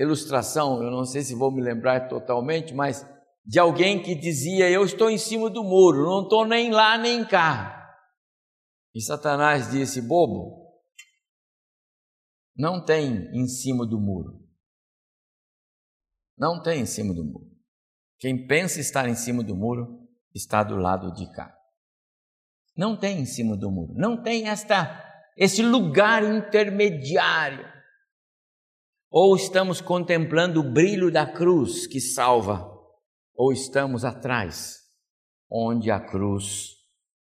ilustração, 0.00 0.82
eu 0.82 0.90
não 0.90 1.04
sei 1.04 1.22
se 1.22 1.34
vou 1.34 1.52
me 1.52 1.62
lembrar 1.62 2.08
totalmente, 2.08 2.74
mas 2.74 3.06
de 3.46 3.58
alguém 3.58 4.02
que 4.02 4.16
dizia: 4.16 4.68
Eu 4.68 4.84
estou 4.84 5.08
em 5.08 5.16
cima 5.16 5.48
do 5.48 5.62
muro, 5.62 6.04
não 6.04 6.22
estou 6.22 6.44
nem 6.44 6.72
lá 6.72 6.98
nem 6.98 7.24
cá. 7.24 7.96
E 8.92 9.00
Satanás 9.00 9.70
disse: 9.70 10.02
bobo, 10.02 10.82
não 12.56 12.84
tem 12.84 13.30
em 13.32 13.46
cima 13.46 13.86
do 13.86 14.00
muro. 14.00 14.47
Não 16.38 16.62
tem 16.62 16.82
em 16.82 16.86
cima 16.86 17.12
do 17.12 17.24
muro. 17.24 17.50
Quem 18.18 18.46
pensa 18.46 18.80
estar 18.80 19.08
em 19.08 19.14
cima 19.14 19.42
do 19.42 19.56
muro 19.56 20.08
está 20.34 20.62
do 20.62 20.76
lado 20.76 21.12
de 21.12 21.30
cá. 21.32 21.54
Não 22.76 22.96
tem 22.96 23.20
em 23.20 23.26
cima 23.26 23.56
do 23.56 23.70
muro. 23.70 23.94
Não 23.96 24.22
tem 24.22 24.48
esta 24.48 25.04
esse 25.36 25.62
lugar 25.62 26.24
intermediário. 26.24 27.64
Ou 29.10 29.36
estamos 29.36 29.80
contemplando 29.80 30.60
o 30.60 30.72
brilho 30.72 31.10
da 31.12 31.24
cruz 31.24 31.86
que 31.86 32.00
salva, 32.00 32.68
ou 33.34 33.52
estamos 33.52 34.04
atrás, 34.04 34.80
onde 35.50 35.90
a 35.90 36.00
cruz 36.00 36.74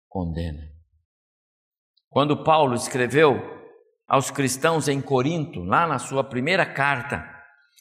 condena. 0.09 0.63
Quando 2.09 2.43
Paulo 2.43 2.75
escreveu 2.75 3.37
aos 4.07 4.31
cristãos 4.31 4.89
em 4.89 5.03
Corinto, 5.03 5.63
lá 5.63 5.87
na 5.87 5.99
sua 5.99 6.25
primeira 6.25 6.65
carta, 6.65 7.38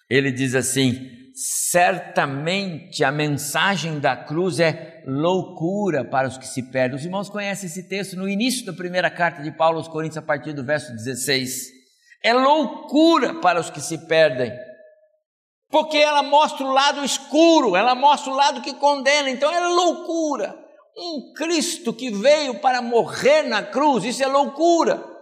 ele 0.09 0.31
diz 0.31 0.55
assim: 0.55 1.17
certamente 1.33 3.03
a 3.03 3.11
mensagem 3.11 3.99
da 3.99 4.15
cruz 4.15 4.59
é 4.59 5.03
loucura 5.05 6.03
para 6.03 6.27
os 6.27 6.37
que 6.37 6.47
se 6.47 6.63
perdem. 6.71 6.97
Os 6.97 7.05
irmãos 7.05 7.29
conhecem 7.29 7.67
esse 7.67 7.87
texto 7.87 8.15
no 8.15 8.27
início 8.27 8.65
da 8.65 8.73
primeira 8.73 9.09
carta 9.09 9.43
de 9.43 9.51
Paulo 9.51 9.77
aos 9.77 9.87
Coríntios, 9.87 10.17
a 10.17 10.21
partir 10.21 10.53
do 10.53 10.65
verso 10.65 10.91
16. 10.93 11.77
É 12.23 12.33
loucura 12.33 13.35
para 13.35 13.59
os 13.59 13.69
que 13.69 13.79
se 13.79 14.07
perdem, 14.07 14.51
porque 15.69 15.97
ela 15.97 16.23
mostra 16.23 16.65
o 16.65 16.73
lado 16.73 17.03
escuro, 17.03 17.75
ela 17.75 17.93
mostra 17.93 18.31
o 18.31 18.35
lado 18.35 18.61
que 18.61 18.73
condena, 18.73 19.29
então 19.29 19.51
é 19.51 19.59
loucura. 19.59 20.57
Um 20.97 21.33
Cristo 21.33 21.93
que 21.93 22.09
veio 22.09 22.59
para 22.59 22.81
morrer 22.81 23.43
na 23.43 23.61
cruz, 23.61 24.03
isso 24.03 24.23
é 24.23 24.27
loucura. 24.27 25.16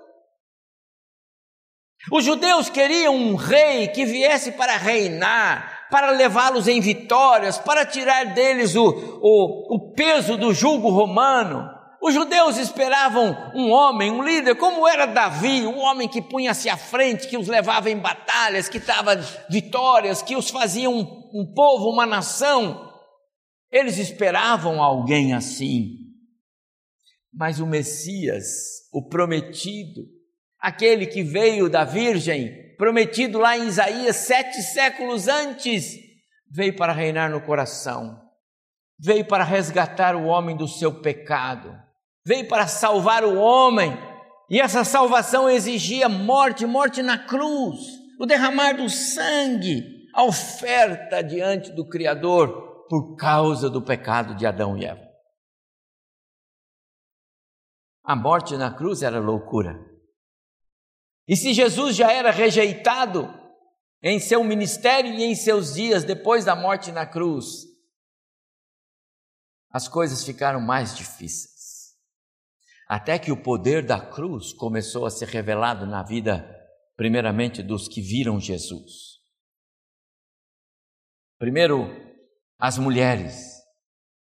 Os 2.11 2.23
judeus 2.23 2.69
queriam 2.69 3.15
um 3.15 3.35
rei 3.35 3.87
que 3.87 4.05
viesse 4.05 4.51
para 4.51 4.77
reinar, 4.77 5.87
para 5.89 6.11
levá-los 6.11 6.67
em 6.67 6.79
vitórias, 6.79 7.57
para 7.57 7.85
tirar 7.85 8.33
deles 8.33 8.75
o, 8.75 8.87
o, 9.21 9.75
o 9.75 9.93
peso 9.93 10.37
do 10.37 10.53
jugo 10.53 10.89
romano. 10.89 11.69
Os 12.01 12.13
judeus 12.13 12.57
esperavam 12.57 13.51
um 13.55 13.71
homem, 13.71 14.11
um 14.11 14.23
líder, 14.23 14.55
como 14.55 14.87
era 14.87 15.07
Davi, 15.07 15.65
um 15.65 15.79
homem 15.79 16.07
que 16.07 16.21
punha-se 16.21 16.69
à 16.69 16.77
frente, 16.77 17.27
que 17.27 17.37
os 17.37 17.47
levava 17.47 17.89
em 17.89 17.97
batalhas, 17.97 18.69
que 18.69 18.77
dava 18.77 19.15
vitórias, 19.49 20.21
que 20.21 20.35
os 20.35 20.51
fazia 20.51 20.87
um, 20.87 20.99
um 21.33 21.51
povo, 21.55 21.89
uma 21.89 22.05
nação. 22.05 22.93
Eles 23.71 23.97
esperavam 23.97 24.83
alguém 24.83 25.33
assim. 25.33 25.95
Mas 27.33 27.59
o 27.59 27.65
Messias, 27.65 28.45
o 28.93 29.07
prometido, 29.09 30.03
aquele 30.65 31.05
que 31.05 31.21
veio 31.21 31.69
da 31.69 31.83
Virgem, 31.83 32.75
prometido 32.75 33.37
lá 33.37 33.55
em 33.55 33.67
Isaías 33.67 34.15
sete 34.15 34.63
séculos 34.63 35.27
antes, 35.27 35.95
veio 36.49 36.75
para 36.75 36.91
reinar 36.91 37.29
no 37.29 37.39
coração, 37.39 38.19
veio 38.99 39.23
para 39.27 39.43
resgatar 39.43 40.15
o 40.15 40.25
homem 40.25 40.57
do 40.57 40.67
seu 40.67 40.91
pecado, 40.91 41.71
veio 42.25 42.47
para 42.47 42.65
salvar 42.65 43.23
o 43.23 43.37
homem, 43.37 43.95
e 44.49 44.59
essa 44.59 44.83
salvação 44.83 45.47
exigia 45.47 46.09
morte 46.09 46.65
morte 46.65 47.03
na 47.03 47.19
cruz, 47.19 47.77
o 48.19 48.25
derramar 48.25 48.73
do 48.73 48.89
sangue, 48.89 49.83
a 50.15 50.23
oferta 50.23 51.21
diante 51.21 51.71
do 51.73 51.87
Criador 51.87 52.87
por 52.89 53.15
causa 53.15 53.69
do 53.69 53.83
pecado 53.83 54.33
de 54.33 54.47
Adão 54.47 54.75
e 54.75 54.85
Eva. 54.85 55.05
A 58.03 58.15
morte 58.15 58.57
na 58.57 58.73
cruz 58.73 59.03
era 59.03 59.19
loucura. 59.19 59.94
E 61.27 61.35
se 61.35 61.53
Jesus 61.53 61.95
já 61.95 62.11
era 62.11 62.31
rejeitado 62.31 63.27
em 64.01 64.19
seu 64.19 64.43
ministério 64.43 65.11
e 65.13 65.23
em 65.23 65.33
seus 65.33 65.73
dias 65.73 66.03
depois 66.03 66.45
da 66.45 66.55
morte 66.55 66.91
na 66.91 67.05
cruz, 67.05 67.65
as 69.71 69.87
coisas 69.87 70.23
ficaram 70.23 70.61
mais 70.61 70.95
difíceis. 70.95 71.95
Até 72.87 73.17
que 73.17 73.31
o 73.31 73.41
poder 73.41 73.83
da 73.83 73.99
cruz 73.99 74.53
começou 74.53 75.05
a 75.05 75.09
ser 75.09 75.27
revelado 75.27 75.87
na 75.87 76.03
vida, 76.03 76.47
primeiramente, 76.95 77.63
dos 77.63 77.87
que 77.87 77.99
viram 77.99 78.39
Jesus. 78.39 79.15
Primeiro, 81.39 81.89
as 82.59 82.77
mulheres, 82.77 83.55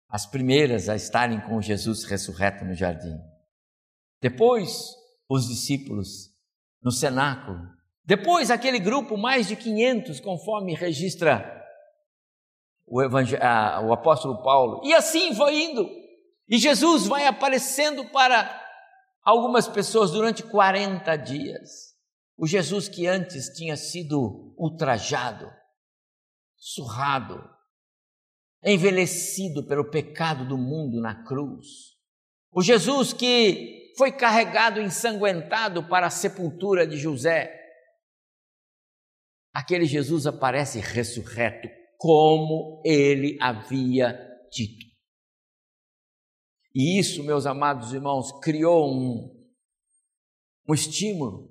as 0.09 0.25
primeiras 0.25 0.89
a 0.89 0.95
estarem 0.95 1.39
com 1.41 1.61
Jesus 1.61 2.03
ressurreto 2.03 2.65
no 2.65 2.73
jardim. 2.73 3.17
Depois, 4.19 4.95
os 5.29 5.47
discípulos 5.47 6.35
no 6.81 6.91
cenáculo. 6.91 7.59
Depois, 8.05 8.49
aquele 8.49 8.79
grupo, 8.79 9.17
mais 9.17 9.47
de 9.47 9.55
500, 9.55 10.19
conforme 10.19 10.73
registra 10.73 11.57
o, 12.85 13.01
o 13.01 13.93
apóstolo 13.93 14.41
Paulo. 14.41 14.81
E 14.85 14.93
assim 14.93 15.35
foi 15.35 15.63
indo. 15.63 15.87
E 16.47 16.57
Jesus 16.57 17.05
vai 17.05 17.27
aparecendo 17.27 18.05
para 18.09 18.65
algumas 19.23 19.67
pessoas 19.67 20.11
durante 20.11 20.41
40 20.41 21.15
dias. 21.17 21.95
O 22.37 22.47
Jesus 22.47 22.87
que 22.87 23.05
antes 23.07 23.49
tinha 23.49 23.75
sido 23.75 24.53
ultrajado, 24.57 25.51
surrado, 26.55 27.43
envelhecido 28.63 29.67
pelo 29.67 29.89
pecado 29.89 30.47
do 30.47 30.57
mundo 30.57 31.01
na 31.01 31.25
cruz. 31.25 31.97
O 32.51 32.61
Jesus 32.61 33.11
que 33.11 33.86
foi 33.97 34.11
carregado 34.11 34.79
ensanguentado 34.79 35.87
para 35.87 36.07
a 36.07 36.11
sepultura 36.11 36.85
de 36.85 36.97
José. 36.97 37.51
Aquele 39.53 39.85
Jesus 39.85 40.27
aparece 40.27 40.79
ressurreto, 40.79 41.67
como 41.97 42.81
ele 42.85 43.37
havia 43.41 44.13
dito. 44.51 44.85
E 46.75 46.99
isso, 46.99 47.23
meus 47.23 47.47
amados 47.47 47.91
irmãos, 47.91 48.31
criou 48.39 48.87
um, 48.87 49.35
um 50.69 50.73
estímulo, 50.75 51.49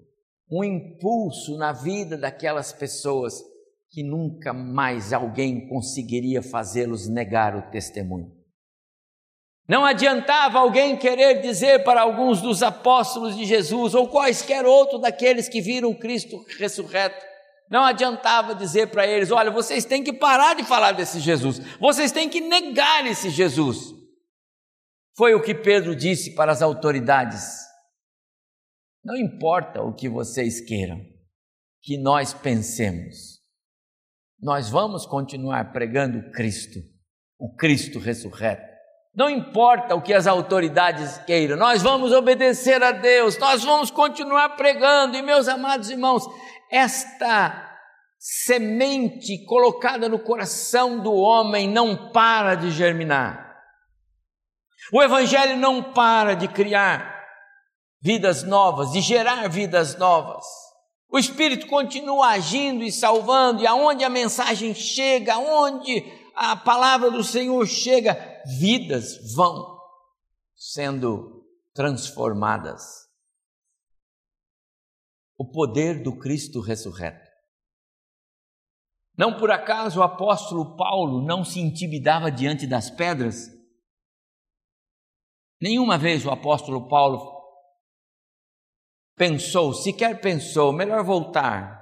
um 0.49 0.63
impulso 0.63 1.59
na 1.59 1.73
vida 1.73 2.17
daquelas 2.17 2.73
pessoas 2.73 3.35
que 3.91 4.05
nunca 4.05 4.53
mais 4.53 5.13
alguém 5.13 5.69
conseguiria 5.69 6.41
fazê-los 6.43 7.09
negar 7.09 7.57
o 7.57 7.71
testemunho. 7.73 8.37
Não 9.69 9.85
adiantava 9.85 10.59
alguém 10.59 10.97
querer 10.97 11.41
dizer 11.41 11.83
para 11.83 12.01
alguns 12.01 12.41
dos 12.41 12.63
apóstolos 12.63 13.37
de 13.37 13.45
Jesus 13.45 13.95
ou 13.95 14.09
quaisquer 14.09 14.65
outro 14.65 14.99
daqueles 14.99 15.49
que 15.49 15.61
viram 15.61 15.93
Cristo 15.93 16.45
ressurreto 16.59 17.37
não 17.71 17.85
adiantava 17.85 18.55
dizer 18.55 18.91
para 18.91 19.07
eles: 19.07 19.31
olha, 19.31 19.51
vocês 19.51 19.85
têm 19.85 20.03
que 20.03 20.13
parar 20.13 20.55
de 20.55 20.65
falar 20.65 20.93
desse 20.93 21.21
Jesus, 21.21 21.59
vocês 21.79 22.13
têm 22.13 22.29
que 22.29 22.41
negar 22.41 23.07
esse 23.07 23.31
Jesus. 23.31 23.95
Foi 25.17 25.35
o 25.35 25.43
que 25.43 25.55
Pedro 25.55 25.97
disse 25.97 26.35
para 26.35 26.53
as 26.53 26.61
autoridades. 26.61 27.65
Não 29.03 29.17
importa 29.17 29.83
o 29.83 29.95
que 29.95 30.09
vocês 30.09 30.61
queiram, 30.61 31.01
que 31.81 31.97
nós 31.97 32.35
pensemos, 32.35 33.41
nós 34.41 34.69
vamos 34.69 35.07
continuar 35.07 35.73
pregando 35.73 36.31
Cristo, 36.33 36.81
o 37.39 37.55
Cristo 37.55 37.99
ressurreto. 37.99 38.76
Não 39.17 39.31
importa 39.31 39.95
o 39.95 40.03
que 40.03 40.13
as 40.13 40.27
autoridades 40.27 41.17
queiram, 41.27 41.57
nós 41.57 41.81
vamos 41.81 42.13
obedecer 42.13 42.83
a 42.83 42.93
Deus, 42.93 43.39
nós 43.39 43.65
vamos 43.65 43.91
continuar 43.91 44.51
pregando. 44.51 45.17
E 45.17 45.23
meus 45.23 45.49
amados 45.49 45.89
irmãos, 45.89 46.23
esta 46.71 47.67
semente 48.19 49.43
colocada 49.47 50.07
no 50.07 50.19
coração 50.19 50.99
do 50.99 51.15
homem 51.15 51.67
não 51.67 52.13
para 52.13 52.57
de 52.57 52.71
germinar. 52.71 53.57
O 54.93 55.03
Evangelho 55.03 55.57
não 55.57 55.95
para 55.95 56.37
de 56.37 56.47
criar 56.47 57.25
vidas 58.03 58.43
novas, 58.43 58.93
de 58.93 59.01
gerar 59.01 59.49
vidas 59.49 59.97
novas. 59.97 60.45
O 61.11 61.19
Espírito 61.19 61.67
continua 61.69 62.29
agindo 62.33 62.85
e 62.85 62.93
salvando, 62.93 63.63
e 63.63 63.67
aonde 63.67 64.05
a 64.05 64.11
mensagem 64.11 64.75
chega, 64.75 65.35
aonde 65.35 66.05
a 66.35 66.55
palavra 66.55 67.11
do 67.11 67.25
Senhor 67.25 67.67
chega, 67.67 68.36
vidas 68.59 69.35
vão 69.35 69.79
sendo 70.55 71.45
transformadas 71.75 73.07
o 75.39 75.45
poder 75.45 76.03
do 76.03 76.19
Cristo 76.19 76.61
ressurreto. 76.61 77.31
Não 79.17 79.39
por 79.39 79.51
acaso 79.51 80.01
o 80.01 80.03
apóstolo 80.03 80.77
Paulo 80.77 81.23
não 81.23 81.45
se 81.45 81.61
intimidava 81.61 82.31
diante 82.31 82.67
das 82.67 82.91
pedras. 82.91 83.49
Nenhuma 85.61 85.97
vez 85.97 86.25
o 86.25 86.31
apóstolo 86.31 86.89
Paulo 86.89 87.35
pensou, 89.17 89.73
sequer 89.73 90.21
pensou, 90.21 90.73
melhor 90.73 91.03
voltar. 91.03 91.77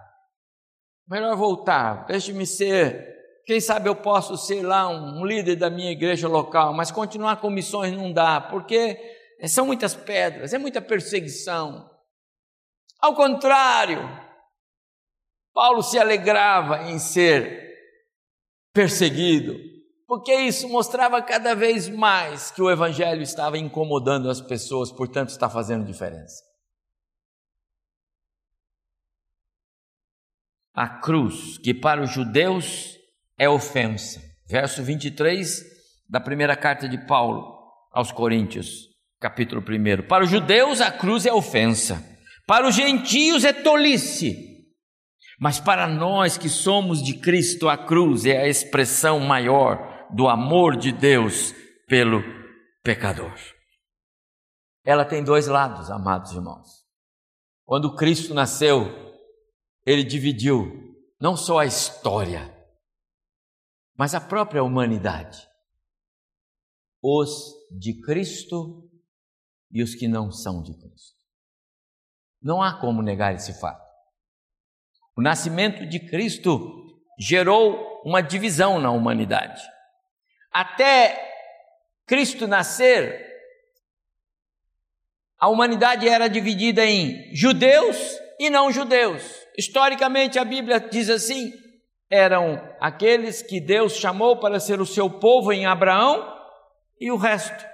Melhor 1.07 1.37
voltar, 1.37 2.07
deixe-me 2.07 2.47
ser. 2.47 3.14
Quem 3.47 3.61
sabe 3.61 3.89
eu 3.89 3.97
posso 3.97 4.37
ser 4.37 4.63
lá 4.63 4.89
um 4.89 5.25
líder 5.25 5.57
da 5.57 5.69
minha 5.69 5.91
igreja 5.91 6.27
local, 6.27 6.73
mas 6.73 6.91
continuar 6.91 7.37
com 7.37 7.51
missões 7.51 7.93
não 7.93 8.11
dá, 8.11 8.41
porque 8.41 8.99
são 9.47 9.67
muitas 9.67 9.95
pedras, 9.95 10.55
é 10.55 10.59
muita 10.59 10.81
perseguição. 10.81 11.91
Ao 12.99 13.15
contrário, 13.15 14.01
Paulo 15.53 15.83
se 15.83 15.99
alegrava 15.99 16.85
em 16.85 16.99
ser 16.99 17.75
perseguido, 18.73 19.55
porque 20.07 20.35
isso 20.35 20.67
mostrava 20.69 21.21
cada 21.21 21.55
vez 21.55 21.87
mais 21.89 22.51
que 22.51 22.63
o 22.63 22.71
evangelho 22.71 23.21
estava 23.21 23.59
incomodando 23.59 24.31
as 24.31 24.41
pessoas, 24.41 24.91
portanto, 24.91 25.29
está 25.29 25.51
fazendo 25.51 25.85
diferença. 25.85 26.43
A 30.73 30.89
cruz, 30.89 31.59
que 31.59 31.75
para 31.75 32.03
os 32.03 32.11
judeus 32.11 32.99
é 33.39 33.49
ofensa. 33.49 34.23
Verso 34.47 34.83
23 34.83 35.63
da 36.09 36.21
primeira 36.21 36.57
carta 36.57 36.89
de 36.89 36.99
Paulo 37.07 37.55
aos 37.93 38.13
Coríntios, 38.13 38.89
capítulo 39.21 39.63
1. 39.63 40.07
Para 40.07 40.25
os 40.25 40.31
judeus, 40.31 40.81
a 40.81 40.91
cruz 40.91 41.27
é 41.27 41.33
ofensa 41.33 42.15
para 42.47 42.69
os 42.69 42.75
gentios 42.75 43.43
é 43.45 43.53
tolice, 43.53 44.67
mas 45.41 45.59
para 45.59 45.87
nós 45.87 46.37
que 46.37 46.49
somos 46.49 47.03
de 47.03 47.15
Cristo, 47.15 47.69
a 47.69 47.77
cruz 47.77 48.27
é 48.27 48.43
a 48.43 48.49
expressão 48.49 49.19
maior 49.19 50.09
do 50.13 50.29
amor 50.29 50.77
de 50.77 50.93
Deus 50.93 51.55
pelo 51.89 52.23
pecador. 52.83 53.35
Ela 54.85 55.07
tem 55.07 55.25
dois 55.25 55.47
lados, 55.47 55.91
amados 55.91 56.33
irmãos. 56.33 56.85
Quando 57.65 57.97
Cristo 57.97 58.35
nasceu, 58.35 58.93
ele 59.87 60.05
dividiu 60.05 60.95
não 61.19 61.35
só 61.35 61.61
a 61.61 61.67
história, 61.67 62.54
mas 63.97 64.15
a 64.15 64.21
própria 64.21 64.63
humanidade. 64.63 65.49
Os 67.03 67.55
de 67.71 68.01
Cristo 68.01 68.91
e 69.71 69.83
os 69.83 69.95
que 69.95 70.09
não 70.09 70.31
são 70.31 70.63
de 70.63 70.75
Cristo. 70.75 71.19
Não 72.41 72.63
há 72.63 72.79
como 72.81 73.03
negar 73.03 73.35
esse 73.35 73.59
fato. 73.61 73.85
O 75.17 75.23
nascimento 75.23 75.87
de 75.87 76.01
Cristo 76.01 77.01
gerou 77.19 78.03
uma 78.05 78.21
divisão 78.21 78.79
na 78.79 78.91
humanidade. 78.91 79.63
Até 80.51 81.33
Cristo 82.07 82.47
nascer, 82.47 83.25
a 85.39 85.49
humanidade 85.49 86.09
era 86.09 86.29
dividida 86.29 86.85
em 86.85 87.35
judeus 87.35 87.97
e 88.39 88.51
não 88.51 88.73
judeus. 88.73 89.23
Historicamente, 89.57 90.39
a 90.39 90.45
Bíblia 90.45 90.81
diz 90.81 91.09
assim: 91.09 91.53
eram 92.11 92.61
aqueles 92.81 93.43
que 93.43 93.61
Deus 93.61 93.95
chamou 93.95 94.39
para 94.39 94.61
ser 94.61 94.81
o 94.81 94.87
seu 94.87 95.09
povo 95.11 95.53
em 95.53 95.67
Abraão 95.67 96.33
e 97.01 97.11
o 97.11 97.17
resto, 97.17 97.65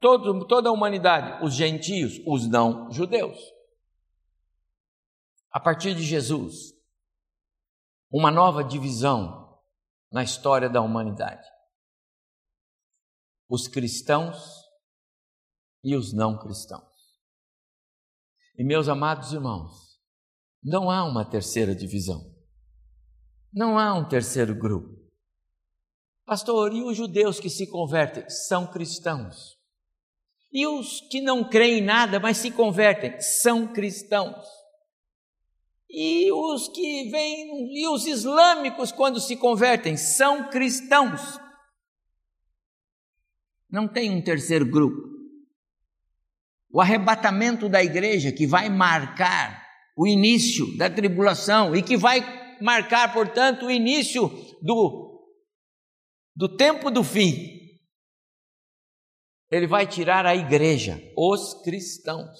todo, 0.00 0.46
toda 0.46 0.68
a 0.68 0.72
humanidade, 0.72 1.44
os 1.44 1.54
gentios, 1.54 2.20
os 2.26 2.48
não 2.48 2.90
judeus 2.90 3.38
a 5.52 5.60
partir 5.60 5.94
de 5.94 6.02
Jesus, 6.02 6.72
uma 8.10 8.30
nova 8.30 8.64
divisão 8.64 9.60
na 10.10 10.22
história 10.22 10.68
da 10.68 10.80
humanidade. 10.80 11.46
Os 13.48 13.68
cristãos 13.68 14.42
e 15.84 15.94
os 15.94 16.14
não 16.14 16.38
cristãos. 16.38 16.90
E 18.56 18.64
meus 18.64 18.88
amados 18.88 19.32
irmãos, 19.32 20.00
não 20.62 20.90
há 20.90 21.04
uma 21.04 21.24
terceira 21.24 21.74
divisão. 21.74 22.31
Não 23.52 23.78
há 23.78 23.92
um 23.92 24.08
terceiro 24.08 24.54
grupo. 24.54 24.88
Pastor, 26.24 26.72
e 26.72 26.82
os 26.82 26.96
judeus 26.96 27.38
que 27.38 27.50
se 27.50 27.66
convertem 27.66 28.28
são 28.30 28.66
cristãos? 28.66 29.58
E 30.50 30.66
os 30.66 31.00
que 31.10 31.20
não 31.20 31.44
creem 31.44 31.80
em 31.80 31.84
nada, 31.84 32.18
mas 32.18 32.38
se 32.38 32.50
convertem, 32.50 33.20
são 33.20 33.70
cristãos? 33.70 34.46
E 35.90 36.32
os 36.32 36.68
que 36.68 37.10
vêm, 37.10 37.74
e 37.74 37.86
os 37.88 38.06
islâmicos, 38.06 38.90
quando 38.90 39.20
se 39.20 39.36
convertem, 39.36 39.96
são 39.98 40.48
cristãos. 40.48 41.38
Não 43.70 43.86
tem 43.86 44.10
um 44.10 44.22
terceiro 44.22 44.64
grupo. 44.64 45.10
O 46.70 46.80
arrebatamento 46.80 47.68
da 47.68 47.84
igreja 47.84 48.32
que 48.32 48.46
vai 48.46 48.70
marcar 48.70 49.62
o 49.94 50.06
início 50.06 50.74
da 50.78 50.88
tribulação 50.88 51.76
e 51.76 51.82
que 51.82 51.98
vai 51.98 52.41
marcar, 52.62 53.12
portanto, 53.12 53.66
o 53.66 53.70
início 53.70 54.28
do 54.62 55.10
do 56.34 56.56
tempo 56.56 56.90
do 56.90 57.04
fim, 57.04 57.60
ele 59.50 59.66
vai 59.66 59.86
tirar 59.86 60.24
a 60.24 60.34
igreja, 60.34 60.98
os 61.16 61.62
cristãos. 61.62 62.38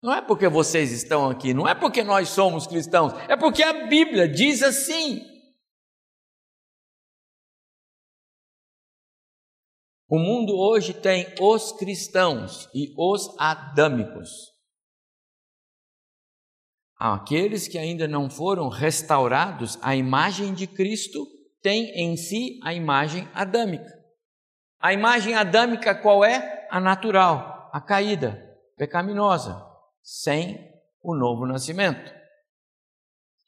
Não 0.00 0.12
é 0.12 0.22
porque 0.22 0.48
vocês 0.48 0.92
estão 0.92 1.28
aqui, 1.28 1.52
não 1.52 1.66
é 1.66 1.74
porque 1.74 2.04
nós 2.04 2.28
somos 2.28 2.66
cristãos, 2.66 3.12
é 3.28 3.36
porque 3.36 3.62
a 3.62 3.88
Bíblia 3.88 4.28
diz 4.28 4.62
assim. 4.62 5.20
O 10.08 10.18
mundo 10.18 10.56
hoje 10.56 10.94
tem 10.94 11.26
os 11.40 11.72
cristãos 11.72 12.68
e 12.72 12.94
os 12.96 13.34
adâmicos. 13.38 14.53
Aqueles 17.06 17.68
que 17.68 17.76
ainda 17.76 18.08
não 18.08 18.30
foram 18.30 18.70
restaurados 18.70 19.78
à 19.82 19.94
imagem 19.94 20.54
de 20.54 20.66
Cristo 20.66 21.26
têm 21.60 21.90
em 22.00 22.16
si 22.16 22.58
a 22.62 22.72
imagem 22.72 23.28
adâmica. 23.34 23.92
A 24.80 24.90
imagem 24.90 25.34
adâmica 25.34 25.94
qual 25.94 26.24
é? 26.24 26.66
A 26.70 26.80
natural, 26.80 27.68
a 27.74 27.78
caída, 27.78 28.58
pecaminosa, 28.78 29.62
sem 30.02 30.58
o 31.02 31.14
novo 31.14 31.44
nascimento. 31.44 32.10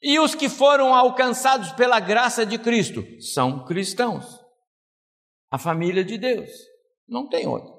E 0.03 0.19
os 0.19 0.35
que 0.35 0.49
foram 0.49 0.93
alcançados 0.93 1.71
pela 1.71 1.99
graça 1.99 2.45
de 2.45 2.59
Cristo 2.59 3.03
são 3.19 3.65
cristãos. 3.65 4.39
A 5.49 5.57
família 5.57 6.03
de 6.03 6.19
Deus. 6.19 6.51
Não 7.07 7.27
tem 7.27 7.47
outra. 7.47 7.73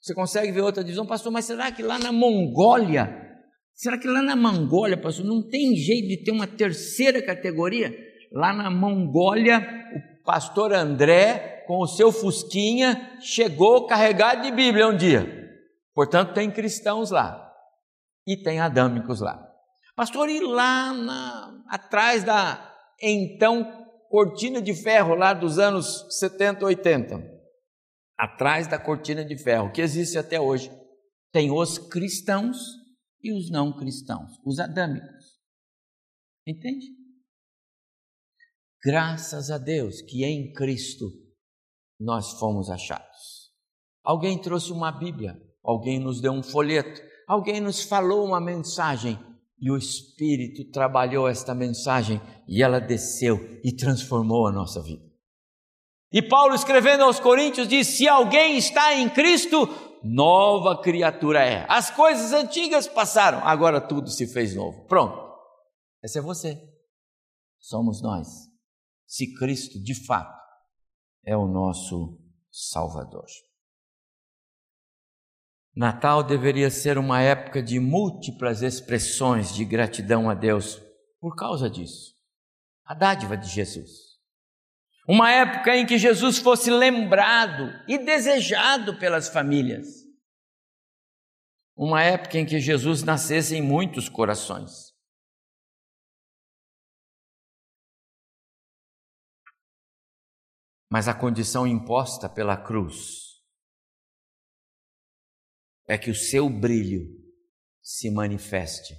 Você 0.00 0.16
consegue 0.16 0.50
ver 0.50 0.62
outra 0.62 0.82
divisão, 0.82 1.06
pastor, 1.06 1.30
mas 1.30 1.44
será 1.44 1.70
que 1.70 1.80
lá 1.80 1.96
na 1.96 2.10
Mongólia, 2.10 3.31
será 3.82 3.98
que 3.98 4.06
lá 4.06 4.22
na 4.22 4.36
Mongólia, 4.36 4.96
pastor, 4.96 5.24
não 5.24 5.42
tem 5.42 5.74
jeito 5.74 6.06
de 6.06 6.22
ter 6.22 6.30
uma 6.30 6.46
terceira 6.46 7.20
categoria? 7.20 7.92
Lá 8.30 8.52
na 8.52 8.70
Mongólia, 8.70 9.58
o 10.20 10.24
pastor 10.24 10.72
André 10.72 11.64
com 11.66 11.78
o 11.78 11.86
seu 11.86 12.12
Fusquinha, 12.12 13.18
chegou 13.20 13.86
carregado 13.86 14.42
de 14.42 14.52
Bíblia 14.52 14.88
um 14.88 14.96
dia. 14.96 15.26
Portanto, 15.94 16.32
tem 16.32 16.50
cristãos 16.50 17.10
lá 17.10 17.52
e 18.26 18.36
tem 18.36 18.60
adâmicos 18.60 19.20
lá. 19.20 19.42
Pastor, 19.96 20.28
e 20.28 20.40
lá 20.40 20.92
na, 20.92 21.62
atrás 21.68 22.22
da 22.22 22.72
então 23.00 23.86
cortina 24.08 24.62
de 24.62 24.74
ferro 24.74 25.14
lá 25.14 25.34
dos 25.34 25.58
anos 25.58 26.06
70, 26.20 26.64
80, 26.64 27.20
atrás 28.16 28.68
da 28.68 28.78
cortina 28.78 29.24
de 29.24 29.36
ferro 29.36 29.72
que 29.72 29.80
existe 29.80 30.16
até 30.16 30.40
hoje, 30.40 30.70
tem 31.32 31.50
os 31.50 31.78
cristãos 31.78 32.81
e 33.22 33.32
os 33.32 33.50
não 33.50 33.76
cristãos, 33.76 34.32
os 34.44 34.58
adâmicos. 34.58 35.40
Entende? 36.46 36.86
Graças 38.84 39.50
a 39.50 39.58
Deus 39.58 40.00
que 40.02 40.24
em 40.24 40.52
Cristo 40.52 41.06
nós 42.00 42.32
fomos 42.38 42.68
achados. 42.68 43.52
Alguém 44.02 44.40
trouxe 44.40 44.72
uma 44.72 44.90
Bíblia, 44.90 45.40
alguém 45.62 46.00
nos 46.00 46.20
deu 46.20 46.32
um 46.32 46.42
folheto, 46.42 47.00
alguém 47.28 47.60
nos 47.60 47.82
falou 47.82 48.26
uma 48.26 48.40
mensagem 48.40 49.16
e 49.60 49.70
o 49.70 49.76
Espírito 49.76 50.68
trabalhou 50.72 51.28
esta 51.28 51.54
mensagem 51.54 52.20
e 52.48 52.60
ela 52.60 52.80
desceu 52.80 53.38
e 53.62 53.72
transformou 53.72 54.48
a 54.48 54.52
nossa 54.52 54.82
vida. 54.82 55.04
E 56.12 56.20
Paulo, 56.20 56.54
escrevendo 56.54 57.04
aos 57.04 57.20
Coríntios, 57.20 57.68
diz: 57.68 57.86
Se 57.86 58.08
alguém 58.08 58.58
está 58.58 58.94
em 58.94 59.08
Cristo, 59.08 59.68
nova 60.04 60.80
criatura 60.80 61.44
é. 61.44 61.66
As 61.68 61.90
coisas 61.90 62.32
antigas 62.32 62.88
passaram, 62.88 63.38
agora 63.46 63.80
tudo 63.80 64.10
se 64.10 64.26
fez 64.26 64.54
novo. 64.54 64.86
Pronto. 64.86 65.32
Esse 66.02 66.18
é 66.18 66.22
você. 66.22 66.60
Somos 67.58 68.02
nós. 68.02 68.28
Se 69.06 69.32
Cristo 69.34 69.82
de 69.82 69.94
fato 70.06 70.40
é 71.24 71.36
o 71.36 71.46
nosso 71.46 72.18
Salvador. 72.50 73.26
Natal 75.74 76.22
deveria 76.22 76.70
ser 76.70 76.98
uma 76.98 77.22
época 77.22 77.62
de 77.62 77.80
múltiplas 77.80 78.60
expressões 78.60 79.54
de 79.54 79.64
gratidão 79.64 80.28
a 80.28 80.34
Deus 80.34 80.78
por 81.18 81.34
causa 81.34 81.70
disso. 81.70 82.14
A 82.84 82.94
dádiva 82.94 83.36
de 83.36 83.48
Jesus. 83.48 84.01
Uma 85.06 85.32
época 85.32 85.76
em 85.76 85.84
que 85.84 85.98
Jesus 85.98 86.38
fosse 86.38 86.70
lembrado 86.70 87.64
e 87.88 87.98
desejado 87.98 88.98
pelas 88.98 89.28
famílias. 89.28 89.86
Uma 91.76 92.02
época 92.02 92.38
em 92.38 92.46
que 92.46 92.60
Jesus 92.60 93.02
nascesse 93.02 93.56
em 93.56 93.62
muitos 93.62 94.08
corações. 94.08 94.92
Mas 100.88 101.08
a 101.08 101.14
condição 101.14 101.66
imposta 101.66 102.28
pela 102.28 102.56
cruz 102.56 103.42
é 105.88 105.98
que 105.98 106.10
o 106.10 106.14
seu 106.14 106.48
brilho 106.48 107.08
se 107.82 108.10
manifeste 108.10 108.94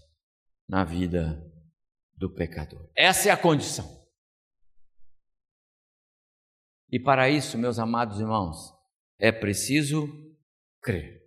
na 0.67 0.83
vida 0.83 1.39
do 2.15 2.33
pecador. 2.33 2.91
Essa 2.97 3.29
é 3.29 3.31
a 3.31 3.37
condição. 3.37 4.02
E 6.93 6.99
para 6.99 7.27
isso, 7.27 7.57
meus 7.57 7.79
amados 7.79 8.19
irmãos, 8.19 8.71
é 9.17 9.31
preciso 9.31 10.07
crer. 10.79 11.23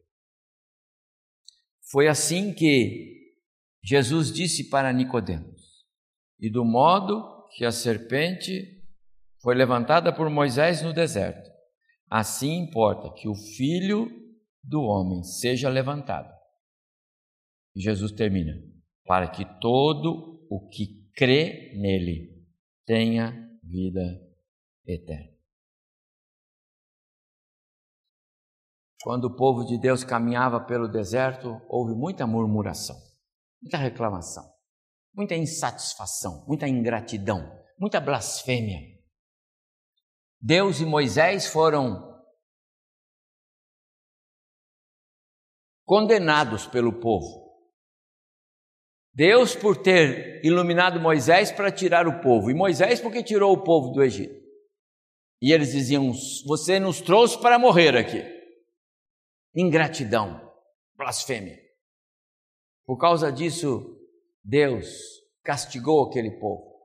Foi 1.90 2.06
assim 2.06 2.54
que 2.54 3.34
Jesus 3.82 4.32
disse 4.32 4.70
para 4.70 4.92
Nicodemos: 4.92 5.84
"E 6.38 6.48
do 6.48 6.64
modo 6.64 7.48
que 7.56 7.64
a 7.64 7.72
serpente 7.72 8.80
foi 9.42 9.56
levantada 9.56 10.14
por 10.14 10.30
Moisés 10.30 10.82
no 10.82 10.92
deserto. 10.92 11.50
Assim 12.08 12.62
importa 12.62 13.12
que 13.12 13.28
o 13.28 13.34
filho 13.34 14.08
do 14.62 14.82
homem 14.82 15.24
seja 15.24 15.68
levantado. 15.68 16.32
E 17.74 17.80
Jesus 17.80 18.12
termina: 18.12 18.54
para 19.04 19.28
que 19.28 19.44
todo 19.60 20.46
o 20.48 20.68
que 20.68 21.10
crê 21.12 21.72
nele 21.74 22.46
tenha 22.84 23.32
vida 23.64 24.22
eterna. 24.86 25.35
Quando 29.06 29.26
o 29.26 29.36
povo 29.36 29.64
de 29.64 29.78
Deus 29.78 30.02
caminhava 30.02 30.58
pelo 30.58 30.88
deserto, 30.88 31.62
houve 31.68 31.94
muita 31.94 32.26
murmuração, 32.26 32.96
muita 33.62 33.78
reclamação, 33.78 34.42
muita 35.14 35.36
insatisfação, 35.36 36.44
muita 36.48 36.66
ingratidão, 36.66 37.48
muita 37.78 38.00
blasfêmia. 38.00 38.80
Deus 40.40 40.80
e 40.80 40.84
Moisés 40.84 41.46
foram 41.46 42.20
condenados 45.84 46.66
pelo 46.66 46.98
povo. 46.98 47.62
Deus 49.14 49.54
por 49.54 49.76
ter 49.76 50.44
iluminado 50.44 50.98
Moisés 50.98 51.52
para 51.52 51.70
tirar 51.70 52.08
o 52.08 52.20
povo, 52.20 52.50
e 52.50 52.54
Moisés 52.54 52.98
porque 53.00 53.22
tirou 53.22 53.52
o 53.52 53.62
povo 53.62 53.92
do 53.92 54.02
Egito. 54.02 54.34
E 55.40 55.52
eles 55.52 55.70
diziam: 55.70 56.10
Você 56.44 56.80
nos 56.80 57.00
trouxe 57.00 57.40
para 57.40 57.56
morrer 57.56 57.96
aqui. 57.96 58.35
Ingratidão, 59.58 60.52
blasfêmia. 60.94 61.58
Por 62.84 62.98
causa 62.98 63.32
disso, 63.32 63.98
Deus 64.44 64.86
castigou 65.42 66.06
aquele 66.06 66.38
povo. 66.38 66.76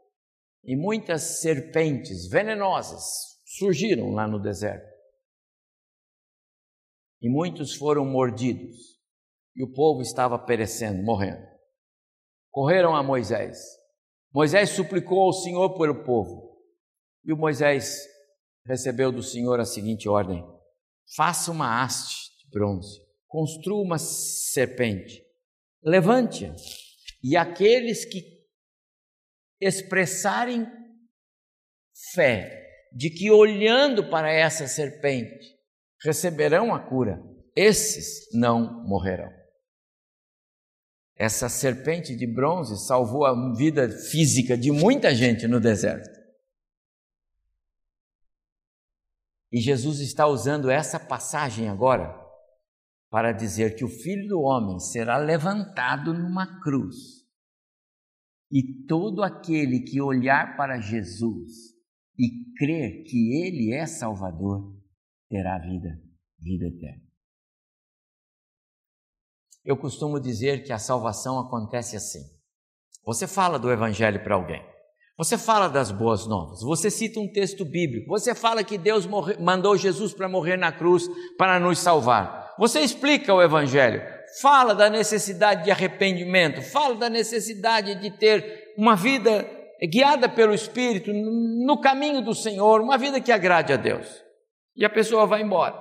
E 0.64 0.78
muitas 0.78 1.42
serpentes 1.42 2.30
venenosas 2.30 3.04
surgiram 3.46 4.12
lá 4.12 4.26
no 4.26 4.40
deserto. 4.40 4.90
E 7.22 7.30
muitos 7.30 7.76
foram 7.76 8.06
mordidos, 8.06 8.78
e 9.54 9.66
o 9.66 9.74
povo 9.74 10.02
estava 10.02 10.40
perecendo, 10.40 11.04
morrendo. 11.04 11.46
Correram 12.50 12.96
a 12.96 13.04
Moisés. 13.04 13.60
Moisés 14.34 14.70
suplicou 14.70 15.24
ao 15.24 15.34
Senhor 15.34 15.78
pelo 15.78 16.06
povo. 16.06 16.58
E 17.26 17.34
o 17.34 17.38
Moisés 17.38 17.98
recebeu 18.66 19.12
do 19.12 19.22
Senhor 19.22 19.60
a 19.60 19.66
seguinte 19.66 20.08
ordem: 20.08 20.42
faça 21.14 21.52
uma 21.52 21.84
haste 21.84 22.31
bronze, 22.52 23.00
construa 23.28 23.82
uma 23.82 23.98
serpente, 23.98 25.24
levante-a, 25.84 26.54
e 27.24 27.38
aqueles 27.38 28.06
que 28.06 28.22
expressarem 29.60 30.68
fé 32.14 32.68
de 32.92 33.10
que 33.10 33.32
olhando 33.32 34.10
para 34.10 34.32
essa 34.32 34.68
serpente 34.68 35.56
receberão 36.04 36.74
a 36.74 36.80
cura, 36.80 37.24
esses 37.56 38.28
não 38.34 38.84
morrerão. 38.84 39.32
Essa 41.16 41.48
serpente 41.48 42.16
de 42.16 42.26
bronze 42.26 42.84
salvou 42.86 43.26
a 43.26 43.56
vida 43.56 43.88
física 43.88 44.58
de 44.58 44.72
muita 44.72 45.14
gente 45.14 45.48
no 45.48 45.60
deserto. 45.60 46.10
E 49.52 49.62
Jesus 49.62 50.00
está 50.00 50.26
usando 50.26 50.72
essa 50.72 51.00
passagem 51.00 51.70
agora 51.70 52.21
para 53.12 53.34
dizer 53.34 53.76
que 53.76 53.84
o 53.84 53.89
filho 53.89 54.30
do 54.30 54.39
homem 54.39 54.80
será 54.80 55.17
levantado 55.17 56.13
numa 56.13 56.62
cruz. 56.62 56.95
E 58.50 58.86
todo 58.86 59.21
aquele 59.21 59.82
que 59.82 60.02
olhar 60.02 60.56
para 60.56 60.80
Jesus 60.80 61.76
e 62.17 62.54
crer 62.58 63.04
que 63.04 63.43
Ele 63.43 63.74
é 63.74 63.86
Salvador, 63.86 64.78
terá 65.30 65.60
vida, 65.60 66.02
vida 66.39 66.67
eterna. 66.67 67.04
Eu 69.63 69.76
costumo 69.76 70.19
dizer 70.19 70.63
que 70.63 70.71
a 70.71 70.80
salvação 70.80 71.38
acontece 71.38 71.97
assim. 71.97 72.24
Você 73.06 73.28
fala 73.28 73.60
do 73.60 73.71
Evangelho 73.71 74.24
para 74.24 74.36
alguém, 74.36 74.63
você 75.17 75.38
fala 75.38 75.67
das 75.67 75.91
boas 75.91 76.26
novas, 76.26 76.62
você 76.62 76.89
cita 76.89 77.19
um 77.19 77.32
texto 77.32 77.65
bíblico, 77.65 78.08
você 78.08 78.34
fala 78.34 78.63
que 78.63 78.78
Deus 78.78 79.06
morre, 79.06 79.38
mandou 79.38 79.76
Jesus 79.76 80.13
para 80.13 80.30
morrer 80.30 80.56
na 80.56 80.71
cruz 80.71 81.08
para 81.38 81.60
nos 81.60 81.80
salvar. 81.80 82.51
Você 82.58 82.82
explica 82.82 83.34
o 83.34 83.42
Evangelho, 83.42 84.02
fala 84.42 84.74
da 84.74 84.90
necessidade 84.90 85.64
de 85.64 85.72
arrependimento, 85.72 86.62
fala 86.62 86.96
da 86.96 87.10
necessidade 87.10 87.96
de 87.96 88.12
ter 88.12 88.74
uma 88.78 88.96
vida 88.96 89.50
guiada 89.90 90.30
pelo 90.30 90.54
Espírito 90.54 91.12
no 91.14 91.80
caminho 91.82 92.22
do 92.22 92.36
Senhor, 92.36 92.82
uma 92.82 92.98
vida 92.98 93.20
que 93.20 93.32
agrade 93.32 93.74
a 93.74 93.78
Deus. 93.78 94.08
E 94.76 94.86
a 94.86 94.90
pessoa 94.90 95.26
vai 95.26 95.42
embora. 95.42 95.76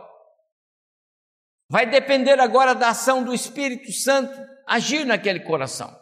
Vai 1.68 1.86
depender 1.86 2.40
agora 2.40 2.74
da 2.74 2.88
ação 2.88 3.22
do 3.22 3.32
Espírito 3.32 3.92
Santo 3.92 4.32
agir 4.66 5.04
naquele 5.04 5.40
coração. 5.40 5.94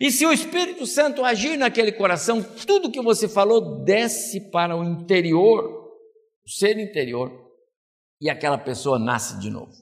E 0.00 0.10
se 0.10 0.26
o 0.26 0.32
Espírito 0.32 0.86
Santo 0.86 1.24
agir 1.24 1.56
naquele 1.56 1.92
coração, 1.92 2.42
tudo 2.42 2.90
que 2.90 3.00
você 3.00 3.28
falou 3.28 3.84
desce 3.84 4.50
para 4.50 4.76
o 4.76 4.82
interior, 4.82 5.92
o 6.44 6.50
ser 6.50 6.78
interior, 6.78 7.43
e 8.20 8.30
aquela 8.30 8.58
pessoa 8.58 8.98
nasce 8.98 9.38
de 9.38 9.50
novo. 9.50 9.72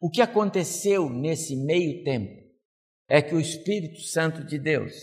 O 0.00 0.10
que 0.10 0.22
aconteceu 0.22 1.10
nesse 1.10 1.56
meio 1.56 2.04
tempo 2.04 2.48
é 3.08 3.20
que 3.20 3.34
o 3.34 3.40
Espírito 3.40 4.00
Santo 4.02 4.44
de 4.44 4.58
Deus 4.58 4.94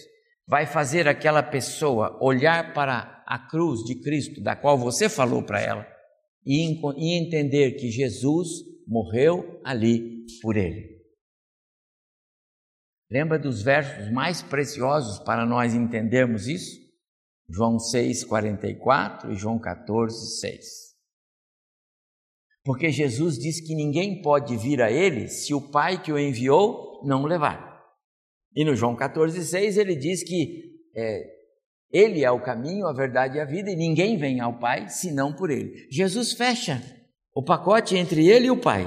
vai 0.47 0.65
fazer 0.65 1.07
aquela 1.07 1.41
pessoa 1.41 2.17
olhar 2.21 2.73
para 2.73 3.23
a 3.25 3.39
cruz 3.39 3.83
de 3.83 3.95
Cristo, 3.95 4.41
da 4.41 4.55
qual 4.55 4.77
você 4.77 5.09
falou 5.09 5.43
para 5.43 5.59
ela, 5.59 5.87
e, 6.45 6.79
e 6.97 7.13
entender 7.17 7.71
que 7.73 7.89
Jesus 7.89 8.49
morreu 8.87 9.59
ali 9.63 10.25
por 10.41 10.55
ele. 10.55 10.95
Lembra 13.09 13.39
dos 13.39 13.61
versos 13.61 14.11
mais 14.11 14.41
preciosos 14.41 15.19
para 15.19 15.45
nós 15.45 15.73
entendermos 15.73 16.47
isso? 16.47 16.79
João 17.49 17.79
6, 17.79 18.23
44 18.23 19.31
e 19.31 19.35
João 19.35 19.59
14, 19.59 20.39
6. 20.39 20.84
Porque 22.65 22.89
Jesus 22.89 23.37
diz 23.37 23.61
que 23.61 23.75
ninguém 23.75 24.23
pode 24.23 24.57
vir 24.57 24.81
a 24.81 24.91
Ele 24.91 25.27
se 25.27 25.53
o 25.53 25.61
Pai 25.69 26.01
que 26.01 26.11
o 26.11 26.17
enviou 26.17 26.99
não 27.05 27.21
o 27.21 27.27
levar. 27.27 27.79
E 28.55 28.65
no 28.65 28.75
João 28.75 28.95
14, 28.95 29.45
6 29.45 29.77
ele 29.77 29.95
diz 29.95 30.23
que 30.23 30.81
é, 30.95 31.29
Ele 31.91 32.23
é 32.23 32.31
o 32.31 32.41
caminho, 32.41 32.87
a 32.87 32.93
verdade 32.93 33.37
e 33.37 33.39
a 33.39 33.45
vida, 33.45 33.69
e 33.69 33.75
ninguém 33.75 34.17
vem 34.17 34.39
ao 34.39 34.57
Pai 34.57 34.89
senão 34.89 35.31
por 35.31 35.51
Ele. 35.51 35.87
Jesus 35.91 36.33
fecha 36.33 36.81
o 37.35 37.43
pacote 37.43 37.95
entre 37.95 38.27
Ele 38.27 38.47
e 38.47 38.51
o 38.51 38.59
Pai. 38.59 38.83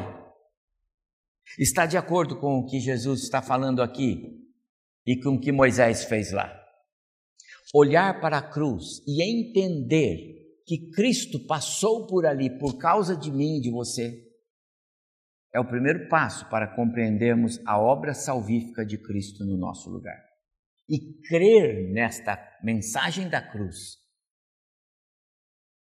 Está 1.56 1.86
de 1.86 1.96
acordo 1.96 2.36
com 2.40 2.58
o 2.58 2.66
que 2.66 2.80
Jesus 2.80 3.22
está 3.22 3.40
falando 3.40 3.80
aqui 3.80 4.44
e 5.06 5.20
com 5.20 5.34
o 5.34 5.40
que 5.40 5.52
Moisés 5.52 6.04
fez 6.04 6.32
lá. 6.32 6.52
Olhar 7.72 8.20
para 8.20 8.38
a 8.38 8.42
cruz 8.42 9.02
e 9.06 9.22
entender 9.22 10.37
que 10.68 10.90
Cristo 10.90 11.40
passou 11.46 12.06
por 12.06 12.26
ali 12.26 12.50
por 12.58 12.76
causa 12.76 13.16
de 13.16 13.32
mim 13.32 13.56
e 13.56 13.60
de 13.62 13.70
você, 13.70 14.22
é 15.54 15.58
o 15.58 15.66
primeiro 15.66 16.10
passo 16.10 16.46
para 16.50 16.76
compreendermos 16.76 17.58
a 17.66 17.80
obra 17.80 18.12
salvífica 18.12 18.84
de 18.84 18.98
Cristo 18.98 19.46
no 19.46 19.56
nosso 19.56 19.88
lugar. 19.88 20.22
E 20.86 21.22
crer 21.26 21.90
nesta 21.90 22.38
mensagem 22.62 23.30
da 23.30 23.40
cruz 23.40 23.96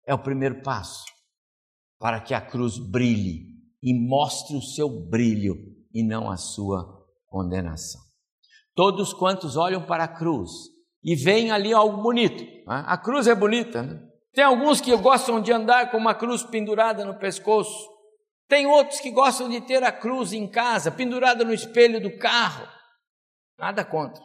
é 0.08 0.12
o 0.12 0.22
primeiro 0.22 0.60
passo 0.60 1.04
para 2.00 2.20
que 2.20 2.34
a 2.34 2.40
cruz 2.40 2.76
brilhe 2.76 3.46
e 3.80 3.94
mostre 3.94 4.56
o 4.56 4.60
seu 4.60 4.88
brilho 4.88 5.54
e 5.94 6.02
não 6.02 6.28
a 6.28 6.36
sua 6.36 7.06
condenação. 7.26 8.00
Todos 8.74 9.14
quantos 9.14 9.56
olham 9.56 9.86
para 9.86 10.02
a 10.02 10.08
cruz 10.08 10.50
e 11.02 11.14
veem 11.14 11.52
ali 11.52 11.72
algo 11.72 12.02
bonito, 12.02 12.42
né? 12.42 12.82
a 12.86 12.98
cruz 12.98 13.28
é 13.28 13.34
bonita, 13.36 13.82
né? 13.82 14.13
Tem 14.34 14.42
alguns 14.42 14.80
que 14.80 14.94
gostam 14.96 15.40
de 15.40 15.52
andar 15.52 15.92
com 15.92 15.96
uma 15.96 16.14
cruz 16.14 16.42
pendurada 16.42 17.04
no 17.04 17.16
pescoço. 17.18 17.88
Tem 18.48 18.66
outros 18.66 19.00
que 19.00 19.10
gostam 19.10 19.48
de 19.48 19.60
ter 19.60 19.82
a 19.84 19.92
cruz 19.92 20.32
em 20.32 20.50
casa, 20.50 20.90
pendurada 20.90 21.44
no 21.44 21.54
espelho 21.54 22.00
do 22.00 22.18
carro. 22.18 22.66
Nada 23.56 23.84
contra. 23.84 24.22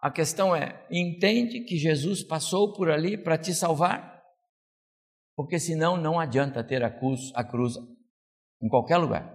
A 0.00 0.10
questão 0.10 0.54
é: 0.54 0.84
entende 0.90 1.60
que 1.60 1.76
Jesus 1.76 2.24
passou 2.24 2.72
por 2.72 2.90
ali 2.90 3.16
para 3.16 3.38
te 3.38 3.54
salvar? 3.54 4.20
Porque 5.36 5.60
senão 5.60 5.96
não 5.96 6.18
adianta 6.18 6.64
ter 6.64 6.82
a 6.82 6.90
cruz, 6.90 7.30
a 7.34 7.44
cruz 7.44 7.76
em 8.60 8.68
qualquer 8.68 8.96
lugar. 8.96 9.32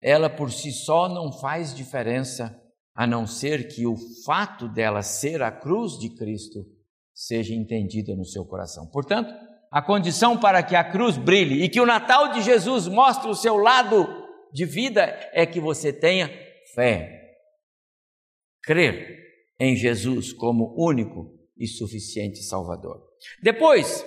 Ela 0.00 0.28
por 0.28 0.52
si 0.52 0.72
só 0.72 1.08
não 1.08 1.32
faz 1.32 1.74
diferença, 1.74 2.60
a 2.94 3.06
não 3.06 3.26
ser 3.26 3.68
que 3.68 3.86
o 3.86 3.96
fato 4.24 4.68
dela 4.68 5.02
ser 5.02 5.42
a 5.42 5.50
cruz 5.50 5.98
de 5.98 6.10
Cristo 6.14 6.60
seja 7.14 7.54
entendida 7.54 8.14
no 8.14 8.24
seu 8.24 8.44
coração. 8.44 8.86
Portanto, 8.86 9.32
a 9.70 9.80
condição 9.80 10.38
para 10.38 10.62
que 10.62 10.76
a 10.76 10.84
cruz 10.84 11.16
brilhe 11.16 11.62
e 11.62 11.68
que 11.68 11.80
o 11.80 11.86
Natal 11.86 12.32
de 12.32 12.42
Jesus 12.42 12.86
mostre 12.88 13.30
o 13.30 13.34
seu 13.34 13.56
lado 13.56 14.06
de 14.52 14.64
vida 14.64 15.02
é 15.32 15.46
que 15.46 15.60
você 15.60 15.92
tenha 15.92 16.30
fé. 16.74 17.20
Crer 18.62 19.18
em 19.58 19.74
Jesus 19.74 20.32
como 20.32 20.74
único 20.76 21.32
e 21.56 21.66
suficiente 21.66 22.42
Salvador. 22.42 23.02
Depois, 23.42 24.04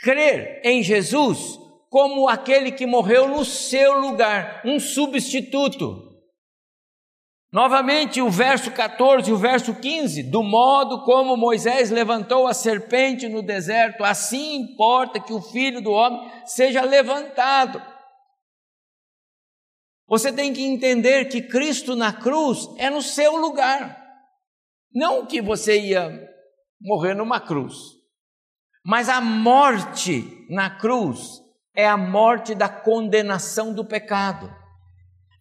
crer 0.00 0.60
em 0.64 0.82
Jesus 0.82 1.58
como 1.88 2.28
aquele 2.28 2.72
que 2.72 2.84
morreu 2.84 3.28
no 3.28 3.44
seu 3.44 4.00
lugar, 4.00 4.62
um 4.64 4.80
substituto. 4.80 6.05
Novamente, 7.52 8.20
o 8.20 8.28
verso 8.28 8.72
14 8.72 9.30
e 9.30 9.32
o 9.32 9.36
verso 9.36 9.74
15: 9.74 10.24
do 10.24 10.42
modo 10.42 11.04
como 11.04 11.36
Moisés 11.36 11.90
levantou 11.90 12.46
a 12.46 12.54
serpente 12.54 13.28
no 13.28 13.42
deserto, 13.42 14.02
assim 14.04 14.56
importa 14.56 15.20
que 15.20 15.32
o 15.32 15.40
filho 15.40 15.80
do 15.80 15.90
homem 15.90 16.28
seja 16.44 16.82
levantado. 16.82 17.80
Você 20.08 20.32
tem 20.32 20.52
que 20.52 20.62
entender 20.62 21.26
que 21.26 21.42
Cristo 21.42 21.96
na 21.96 22.12
cruz 22.12 22.68
é 22.78 22.90
no 22.90 23.02
seu 23.02 23.36
lugar, 23.36 23.96
não 24.92 25.26
que 25.26 25.40
você 25.40 25.80
ia 25.80 26.10
morrer 26.80 27.14
numa 27.14 27.40
cruz, 27.40 27.74
mas 28.84 29.08
a 29.08 29.20
morte 29.20 30.46
na 30.48 30.70
cruz 30.78 31.40
é 31.74 31.86
a 31.86 31.96
morte 31.96 32.54
da 32.54 32.68
condenação 32.68 33.72
do 33.72 33.84
pecado 33.84 34.65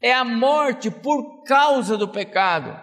é 0.01 0.13
a 0.13 0.23
morte 0.23 0.91
por 0.91 1.43
causa 1.43 1.97
do 1.97 2.07
pecado. 2.07 2.79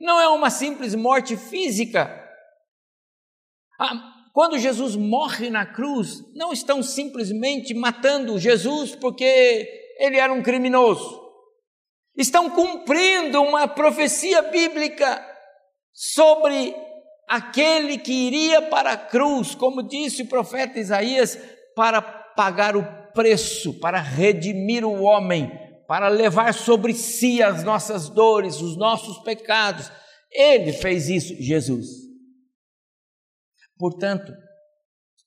Não 0.00 0.20
é 0.20 0.28
uma 0.28 0.50
simples 0.50 0.94
morte 0.94 1.36
física. 1.36 2.22
Ah, 3.78 4.12
quando 4.32 4.58
Jesus 4.58 4.96
morre 4.96 5.48
na 5.48 5.64
cruz, 5.64 6.22
não 6.34 6.52
estão 6.52 6.82
simplesmente 6.82 7.72
matando 7.72 8.38
Jesus 8.38 8.94
porque 8.94 9.24
ele 9.98 10.18
era 10.18 10.32
um 10.32 10.42
criminoso. 10.42 11.24
Estão 12.16 12.50
cumprindo 12.50 13.42
uma 13.42 13.68
profecia 13.68 14.42
bíblica 14.42 15.24
sobre 15.92 16.74
aquele 17.28 17.98
que 17.98 18.12
iria 18.12 18.62
para 18.62 18.92
a 18.92 18.96
cruz, 18.96 19.54
como 19.54 19.82
disse 19.82 20.22
o 20.22 20.28
profeta 20.28 20.78
Isaías, 20.78 21.38
para 21.74 22.00
pagar 22.00 22.76
o 22.76 22.84
preço, 23.12 23.78
para 23.80 24.00
redimir 24.00 24.84
o 24.84 25.02
homem 25.02 25.65
para 25.86 26.08
levar 26.08 26.52
sobre 26.52 26.92
si 26.94 27.42
as 27.42 27.62
nossas 27.62 28.08
dores, 28.08 28.60
os 28.60 28.76
nossos 28.76 29.18
pecados. 29.18 29.90
Ele 30.30 30.72
fez 30.72 31.08
isso, 31.08 31.34
Jesus. 31.40 31.86
Portanto, 33.78 34.32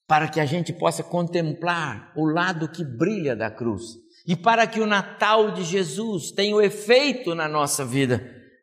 para 0.07 0.27
que 0.27 0.39
a 0.39 0.45
gente 0.45 0.73
possa 0.73 1.03
contemplar 1.03 2.11
o 2.15 2.25
lado 2.25 2.71
que 2.71 2.83
brilha 2.83 3.35
da 3.35 3.51
cruz 3.51 3.83
e 4.27 4.35
para 4.35 4.67
que 4.67 4.79
o 4.79 4.87
Natal 4.87 5.51
de 5.51 5.63
Jesus 5.63 6.31
tenha 6.31 6.55
o 6.55 6.61
efeito 6.61 7.33
na 7.35 7.47
nossa 7.47 7.85
vida, 7.85 8.19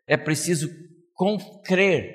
é 0.07 0.17
preciso 0.17 0.69
crer 1.65 2.15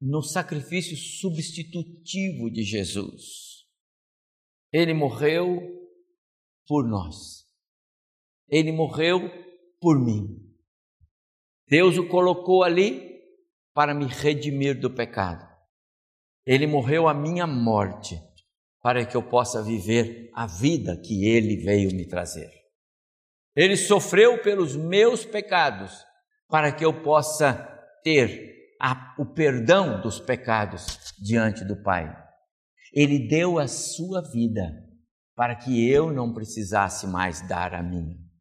no 0.00 0.22
sacrifício 0.22 0.96
substitutivo 0.96 2.50
de 2.50 2.62
Jesus. 2.62 3.62
Ele 4.72 4.92
morreu 4.92 5.60
por 6.66 6.88
nós. 6.88 7.41
Ele 8.52 8.70
morreu 8.70 9.30
por 9.80 9.98
mim. 9.98 10.38
Deus 11.66 11.96
o 11.96 12.06
colocou 12.06 12.62
ali 12.62 13.18
para 13.72 13.94
me 13.94 14.04
redimir 14.04 14.78
do 14.78 14.90
pecado. 14.90 15.42
Ele 16.44 16.66
morreu 16.66 17.08
a 17.08 17.14
minha 17.14 17.46
morte 17.46 18.20
para 18.82 19.06
que 19.06 19.16
eu 19.16 19.22
possa 19.22 19.62
viver 19.62 20.30
a 20.34 20.46
vida 20.46 21.00
que 21.00 21.24
ele 21.26 21.56
veio 21.56 21.96
me 21.96 22.06
trazer. 22.06 22.50
Ele 23.56 23.74
sofreu 23.74 24.42
pelos 24.42 24.76
meus 24.76 25.24
pecados 25.24 26.04
para 26.46 26.70
que 26.70 26.84
eu 26.84 27.02
possa 27.02 27.54
ter 28.04 28.52
a, 28.78 29.14
o 29.18 29.24
perdão 29.24 29.98
dos 30.02 30.20
pecados 30.20 30.98
diante 31.18 31.64
do 31.64 31.82
Pai. 31.82 32.14
Ele 32.92 33.18
deu 33.18 33.58
a 33.58 33.66
sua 33.66 34.20
vida 34.20 34.70
para 35.34 35.56
que 35.56 35.88
eu 35.88 36.12
não 36.12 36.34
precisasse 36.34 37.06
mais 37.06 37.40
dar 37.48 37.72
a 37.72 37.82
minha. 37.82 38.31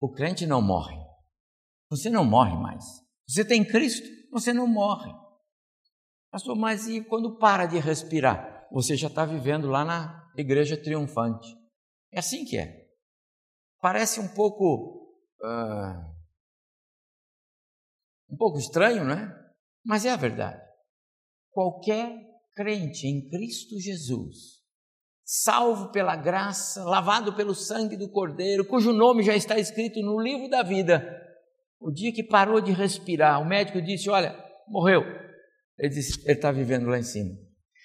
O 0.00 0.12
crente 0.12 0.46
não 0.46 0.60
morre. 0.60 0.96
Você 1.90 2.10
não 2.10 2.24
morre 2.24 2.56
mais. 2.56 2.84
Você 3.28 3.44
tem 3.44 3.64
Cristo, 3.64 4.06
você 4.30 4.52
não 4.52 4.66
morre. 4.66 5.12
Pastor, 6.30 6.56
mas 6.56 6.86
e 6.86 7.02
quando 7.02 7.38
para 7.38 7.66
de 7.66 7.78
respirar? 7.78 8.68
Você 8.70 8.96
já 8.96 9.08
está 9.08 9.24
vivendo 9.24 9.68
lá 9.68 9.84
na 9.84 10.32
igreja 10.36 10.76
triunfante. 10.76 11.48
É 12.12 12.18
assim 12.18 12.44
que 12.44 12.58
é. 12.58 12.86
Parece 13.80 14.20
um 14.20 14.28
pouco. 14.28 15.14
Uh, 15.40 16.16
um 18.30 18.36
pouco 18.36 18.58
estranho, 18.58 19.04
né? 19.04 19.32
Mas 19.84 20.04
é 20.04 20.10
a 20.10 20.16
verdade. 20.16 20.60
Qualquer 21.50 22.18
crente 22.54 23.06
em 23.06 23.28
Cristo 23.28 23.78
Jesus, 23.78 24.55
salvo 25.26 25.90
pela 25.90 26.14
graça, 26.14 26.84
lavado 26.84 27.34
pelo 27.34 27.52
sangue 27.52 27.96
do 27.96 28.08
Cordeiro, 28.08 28.64
cujo 28.64 28.92
nome 28.92 29.24
já 29.24 29.34
está 29.34 29.58
escrito 29.58 30.00
no 30.00 30.20
livro 30.20 30.48
da 30.48 30.62
vida, 30.62 31.04
o 31.80 31.90
dia 31.90 32.12
que 32.12 32.22
parou 32.22 32.60
de 32.60 32.70
respirar, 32.70 33.42
o 33.42 33.44
médico 33.44 33.82
disse: 33.82 34.08
Olha, 34.08 34.36
morreu. 34.68 35.02
Ele 35.76 35.92
disse: 35.92 36.20
Ele 36.24 36.32
está 36.32 36.52
vivendo 36.52 36.86
lá 36.86 36.98
em 36.98 37.02
cima. 37.02 37.34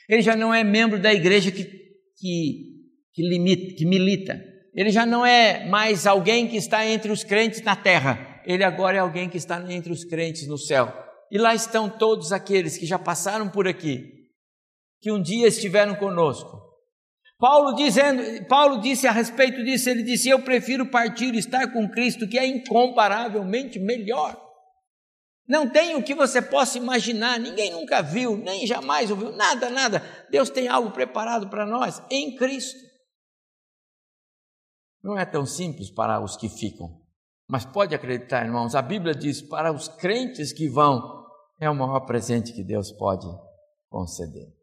Ele 0.07 0.21
já 0.21 0.35
não 0.35 0.53
é 0.53 0.63
membro 0.63 1.01
da 1.01 1.13
igreja 1.13 1.51
que, 1.51 1.63
que, 1.63 2.85
que, 3.13 3.27
limita, 3.27 3.75
que 3.75 3.85
milita. 3.85 4.39
Ele 4.73 4.91
já 4.91 5.05
não 5.05 5.25
é 5.25 5.65
mais 5.67 6.05
alguém 6.05 6.47
que 6.47 6.57
está 6.57 6.85
entre 6.85 7.11
os 7.11 7.23
crentes 7.23 7.61
na 7.61 7.75
terra. 7.75 8.41
Ele 8.45 8.63
agora 8.63 8.97
é 8.97 8.99
alguém 8.99 9.29
que 9.29 9.37
está 9.37 9.61
entre 9.71 9.91
os 9.91 10.05
crentes 10.05 10.47
no 10.47 10.57
céu. 10.57 10.93
E 11.31 11.37
lá 11.37 11.55
estão 11.55 11.89
todos 11.89 12.31
aqueles 12.31 12.77
que 12.77 12.85
já 12.85 12.99
passaram 12.99 13.49
por 13.49 13.67
aqui, 13.67 14.29
que 14.99 15.11
um 15.11 15.21
dia 15.21 15.47
estiveram 15.47 15.95
conosco. 15.95 16.70
Paulo 17.41 17.73
dizendo, 17.73 18.45
Paulo 18.45 18.79
disse 18.79 19.07
a 19.07 19.11
respeito 19.11 19.63
disso, 19.63 19.89
ele 19.89 20.03
disse: 20.03 20.29
"Eu 20.29 20.43
prefiro 20.43 20.91
partir 20.91 21.33
e 21.33 21.39
estar 21.39 21.73
com 21.73 21.89
Cristo, 21.89 22.27
que 22.27 22.37
é 22.37 22.45
incomparavelmente 22.45 23.79
melhor". 23.79 24.39
Não 25.47 25.67
tem 25.67 25.95
o 25.95 26.03
que 26.03 26.13
você 26.13 26.39
possa 26.39 26.77
imaginar, 26.77 27.39
ninguém 27.39 27.71
nunca 27.71 28.03
viu, 28.03 28.37
nem 28.37 28.67
jamais 28.67 29.09
ouviu, 29.09 29.31
nada, 29.31 29.71
nada. 29.71 30.03
Deus 30.29 30.51
tem 30.51 30.67
algo 30.67 30.91
preparado 30.91 31.49
para 31.49 31.65
nós 31.65 31.99
em 32.11 32.35
Cristo. 32.35 32.79
Não 35.03 35.17
é 35.17 35.25
tão 35.25 35.43
simples 35.43 35.89
para 35.89 36.23
os 36.23 36.37
que 36.37 36.47
ficam, 36.47 37.01
mas 37.49 37.65
pode 37.65 37.95
acreditar, 37.95 38.45
irmãos, 38.45 38.75
a 38.75 38.83
Bíblia 38.83 39.15
diz: 39.15 39.41
para 39.41 39.73
os 39.73 39.87
crentes 39.87 40.53
que 40.53 40.69
vão, 40.69 41.25
é 41.59 41.67
o 41.67 41.73
maior 41.73 42.01
presente 42.01 42.53
que 42.53 42.63
Deus 42.63 42.91
pode 42.91 43.25
conceder. 43.89 44.60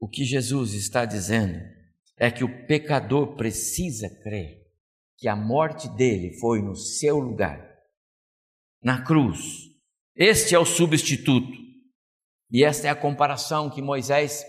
O 0.00 0.08
que 0.08 0.24
Jesus 0.24 0.74
está 0.74 1.04
dizendo 1.04 1.58
é 2.16 2.30
que 2.30 2.44
o 2.44 2.66
pecador 2.66 3.36
precisa 3.36 4.08
crer 4.22 4.58
que 5.16 5.26
a 5.26 5.34
morte 5.34 5.88
dele 5.88 6.38
foi 6.38 6.62
no 6.62 6.76
seu 6.76 7.18
lugar, 7.18 7.60
na 8.82 9.02
cruz. 9.02 9.40
Este 10.14 10.54
é 10.54 10.58
o 10.58 10.64
substituto. 10.64 11.52
E 12.50 12.64
esta 12.64 12.86
é 12.86 12.90
a 12.90 12.96
comparação 12.96 13.68
que 13.68 13.82
Moisés 13.82 14.44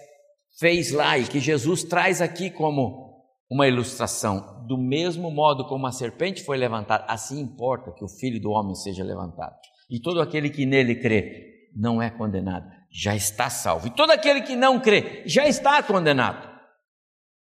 fez 0.60 0.91
lá 0.91 1.18
e 1.18 1.28
que 1.28 1.39
Jesus 1.39 1.84
traz 1.84 2.22
aqui 2.22 2.52
como 2.52 3.10
uma 3.50 3.68
ilustração. 3.68 4.64
Do 4.68 4.78
mesmo 4.78 5.32
modo 5.32 5.68
como 5.68 5.88
a 5.88 5.91
serpente 5.91 6.43
foi 6.43 6.58
levantada, 6.58 7.06
assim 7.08 7.39
importa 7.41 7.91
que 7.91 8.04
o 8.04 8.10
filho 8.10 8.39
do 8.39 8.52
homem 8.52 8.76
seja 8.76 9.04
levantado. 9.04 9.56
E 9.89 10.00
todo 10.00 10.22
aquele 10.22 10.52
que 10.52 10.68
nele 10.68 11.02
crê 11.02 11.70
não 11.76 12.00
é 12.00 12.12
condenado, 12.12 12.70
já 12.90 13.16
está 13.16 13.50
salvo. 13.50 13.88
E 13.88 13.96
todo 13.96 14.12
aquele 14.12 14.42
que 14.42 14.56
não 14.56 14.80
crê 14.80 15.24
já 15.28 15.48
está 15.48 15.82
condenado. 15.84 16.50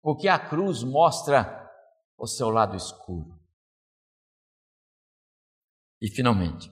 Porque 0.01 0.27
a 0.27 0.39
cruz 0.39 0.83
mostra 0.83 1.69
o 2.17 2.27
seu 2.27 2.49
lado 2.49 2.75
escuro. 2.75 3.39
E 6.01 6.09
finalmente, 6.09 6.69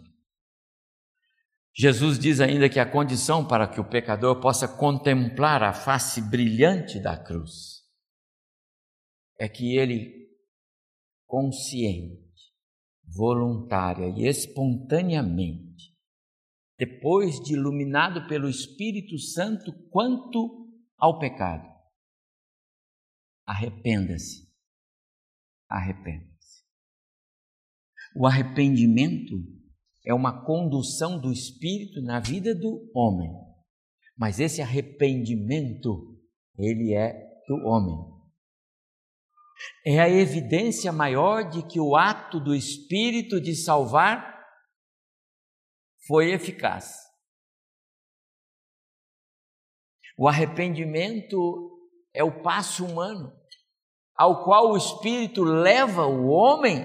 Jesus 1.75 2.17
diz 2.17 2.39
ainda 2.39 2.69
que 2.69 2.79
a 2.79 2.89
condição 2.89 3.45
para 3.45 3.67
que 3.67 3.79
o 3.79 3.87
pecador 3.87 4.39
possa 4.39 4.67
contemplar 4.67 5.61
a 5.61 5.73
face 5.73 6.21
brilhante 6.21 6.99
da 6.99 7.17
cruz 7.17 7.83
é 9.39 9.47
que 9.47 9.77
ele, 9.77 10.27
consciente, 11.27 12.51
voluntária 13.05 14.07
e 14.17 14.27
espontaneamente, 14.27 15.95
depois 16.77 17.39
de 17.39 17.53
iluminado 17.53 18.27
pelo 18.27 18.47
Espírito 18.47 19.17
Santo 19.17 19.71
quanto 19.89 20.69
ao 20.97 21.19
pecado. 21.19 21.67
Arrependa-se. 23.45 24.47
Arrependa-se. 25.69 26.63
O 28.15 28.25
arrependimento 28.25 29.35
é 30.05 30.13
uma 30.13 30.45
condução 30.45 31.19
do 31.19 31.31
Espírito 31.31 32.01
na 32.01 32.19
vida 32.19 32.53
do 32.53 32.89
homem. 32.93 33.29
Mas 34.15 34.39
esse 34.39 34.61
arrependimento, 34.61 36.17
ele 36.57 36.93
é 36.93 37.13
do 37.47 37.55
homem. 37.65 37.95
É 39.85 39.99
a 39.99 40.09
evidência 40.09 40.91
maior 40.91 41.49
de 41.49 41.65
que 41.67 41.79
o 41.79 41.95
ato 41.95 42.39
do 42.39 42.55
Espírito 42.55 43.41
de 43.41 43.55
salvar 43.55 44.36
foi 46.07 46.31
eficaz. 46.31 47.05
O 50.17 50.27
arrependimento 50.27 51.77
é 52.13 52.23
o 52.23 52.41
passo 52.41 52.85
humano 52.85 53.37
ao 54.15 54.43
qual 54.43 54.71
o 54.71 54.77
Espírito 54.77 55.43
leva 55.43 56.07
o 56.07 56.27
homem 56.27 56.83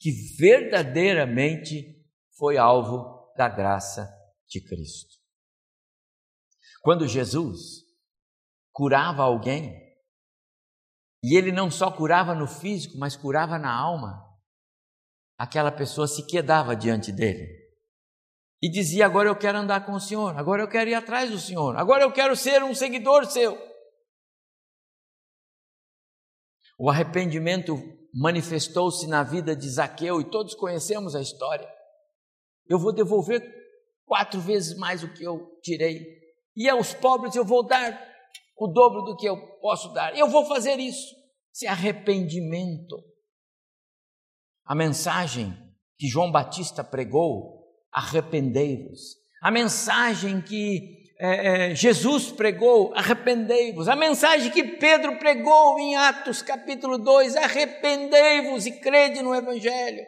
que 0.00 0.10
verdadeiramente 0.38 2.02
foi 2.38 2.56
alvo 2.56 3.30
da 3.36 3.46
graça 3.46 4.10
de 4.48 4.62
Cristo. 4.66 5.14
Quando 6.80 7.06
Jesus 7.06 7.84
curava 8.72 9.22
alguém, 9.22 9.82
e 11.22 11.36
ele 11.36 11.52
não 11.52 11.70
só 11.70 11.90
curava 11.90 12.34
no 12.34 12.46
físico, 12.46 12.98
mas 12.98 13.16
curava 13.16 13.58
na 13.58 13.72
alma. 13.74 14.22
Aquela 15.38 15.72
pessoa 15.72 16.06
se 16.06 16.26
quedava 16.26 16.76
diante 16.76 17.10
dele 17.10 17.63
e 18.64 18.70
dizia: 18.70 19.04
Agora 19.04 19.28
eu 19.28 19.36
quero 19.36 19.58
andar 19.58 19.84
com 19.84 19.92
o 19.92 20.00
Senhor, 20.00 20.34
agora 20.38 20.62
eu 20.62 20.68
quero 20.68 20.88
ir 20.88 20.94
atrás 20.94 21.30
do 21.30 21.38
Senhor, 21.38 21.76
agora 21.76 22.02
eu 22.02 22.10
quero 22.10 22.34
ser 22.34 22.62
um 22.64 22.74
seguidor 22.74 23.26
seu. 23.26 23.58
O 26.78 26.88
arrependimento 26.88 27.76
manifestou-se 28.12 29.06
na 29.06 29.22
vida 29.22 29.54
de 29.54 29.68
Zaqueu 29.68 30.18
e 30.18 30.30
todos 30.30 30.54
conhecemos 30.54 31.14
a 31.14 31.20
história. 31.20 31.68
Eu 32.66 32.78
vou 32.78 32.90
devolver 32.90 33.42
quatro 34.06 34.40
vezes 34.40 34.78
mais 34.78 35.02
o 35.02 35.12
que 35.12 35.22
eu 35.22 35.60
tirei, 35.62 36.02
e 36.56 36.66
aos 36.66 36.94
pobres 36.94 37.36
eu 37.36 37.44
vou 37.44 37.66
dar 37.66 37.92
o 38.56 38.66
dobro 38.66 39.02
do 39.02 39.14
que 39.14 39.28
eu 39.28 39.36
posso 39.58 39.92
dar. 39.92 40.16
Eu 40.16 40.26
vou 40.26 40.46
fazer 40.46 40.78
isso. 40.78 41.14
Se 41.52 41.66
arrependimento. 41.66 42.96
A 44.64 44.74
mensagem 44.74 45.52
que 45.98 46.08
João 46.08 46.32
Batista 46.32 46.82
pregou, 46.82 47.63
arrependei-vos. 47.94 49.16
A 49.40 49.50
mensagem 49.50 50.40
que 50.40 51.04
é, 51.20 51.70
é, 51.70 51.74
Jesus 51.74 52.32
pregou, 52.32 52.92
arrependei-vos. 52.94 53.88
A 53.88 53.94
mensagem 53.94 54.50
que 54.50 54.64
Pedro 54.64 55.16
pregou 55.18 55.78
em 55.78 55.96
Atos 55.96 56.42
capítulo 56.42 56.98
2, 56.98 57.36
arrependei-vos 57.36 58.66
e 58.66 58.80
crede 58.80 59.22
no 59.22 59.34
Evangelho. 59.34 60.04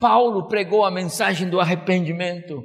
Paulo 0.00 0.48
pregou 0.48 0.84
a 0.84 0.90
mensagem 0.90 1.50
do 1.50 1.60
arrependimento. 1.60 2.64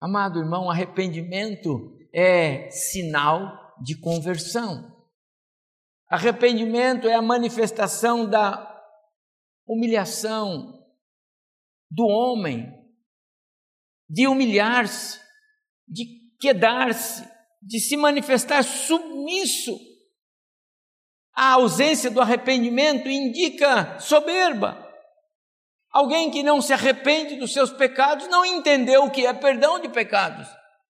Amado 0.00 0.38
irmão, 0.38 0.70
arrependimento 0.70 1.98
é 2.14 2.70
sinal 2.70 3.74
de 3.82 3.98
conversão. 3.98 4.94
Arrependimento 6.08 7.08
é 7.08 7.14
a 7.14 7.22
manifestação 7.22 8.28
da 8.28 8.72
humilhação 9.66 10.75
do 11.96 12.06
homem, 12.06 12.70
de 14.06 14.28
humilhar-se, 14.28 15.18
de 15.88 16.04
quedar-se, 16.38 17.26
de 17.62 17.80
se 17.80 17.96
manifestar 17.96 18.62
submisso. 18.62 19.74
A 21.34 21.52
ausência 21.52 22.10
do 22.10 22.20
arrependimento 22.20 23.08
indica 23.08 23.98
soberba. 23.98 24.86
Alguém 25.90 26.30
que 26.30 26.42
não 26.42 26.60
se 26.60 26.74
arrepende 26.74 27.36
dos 27.36 27.54
seus 27.54 27.70
pecados 27.70 28.28
não 28.28 28.44
entendeu 28.44 29.04
o 29.04 29.10
que 29.10 29.24
é 29.24 29.32
perdão 29.32 29.80
de 29.80 29.88
pecados. 29.88 30.46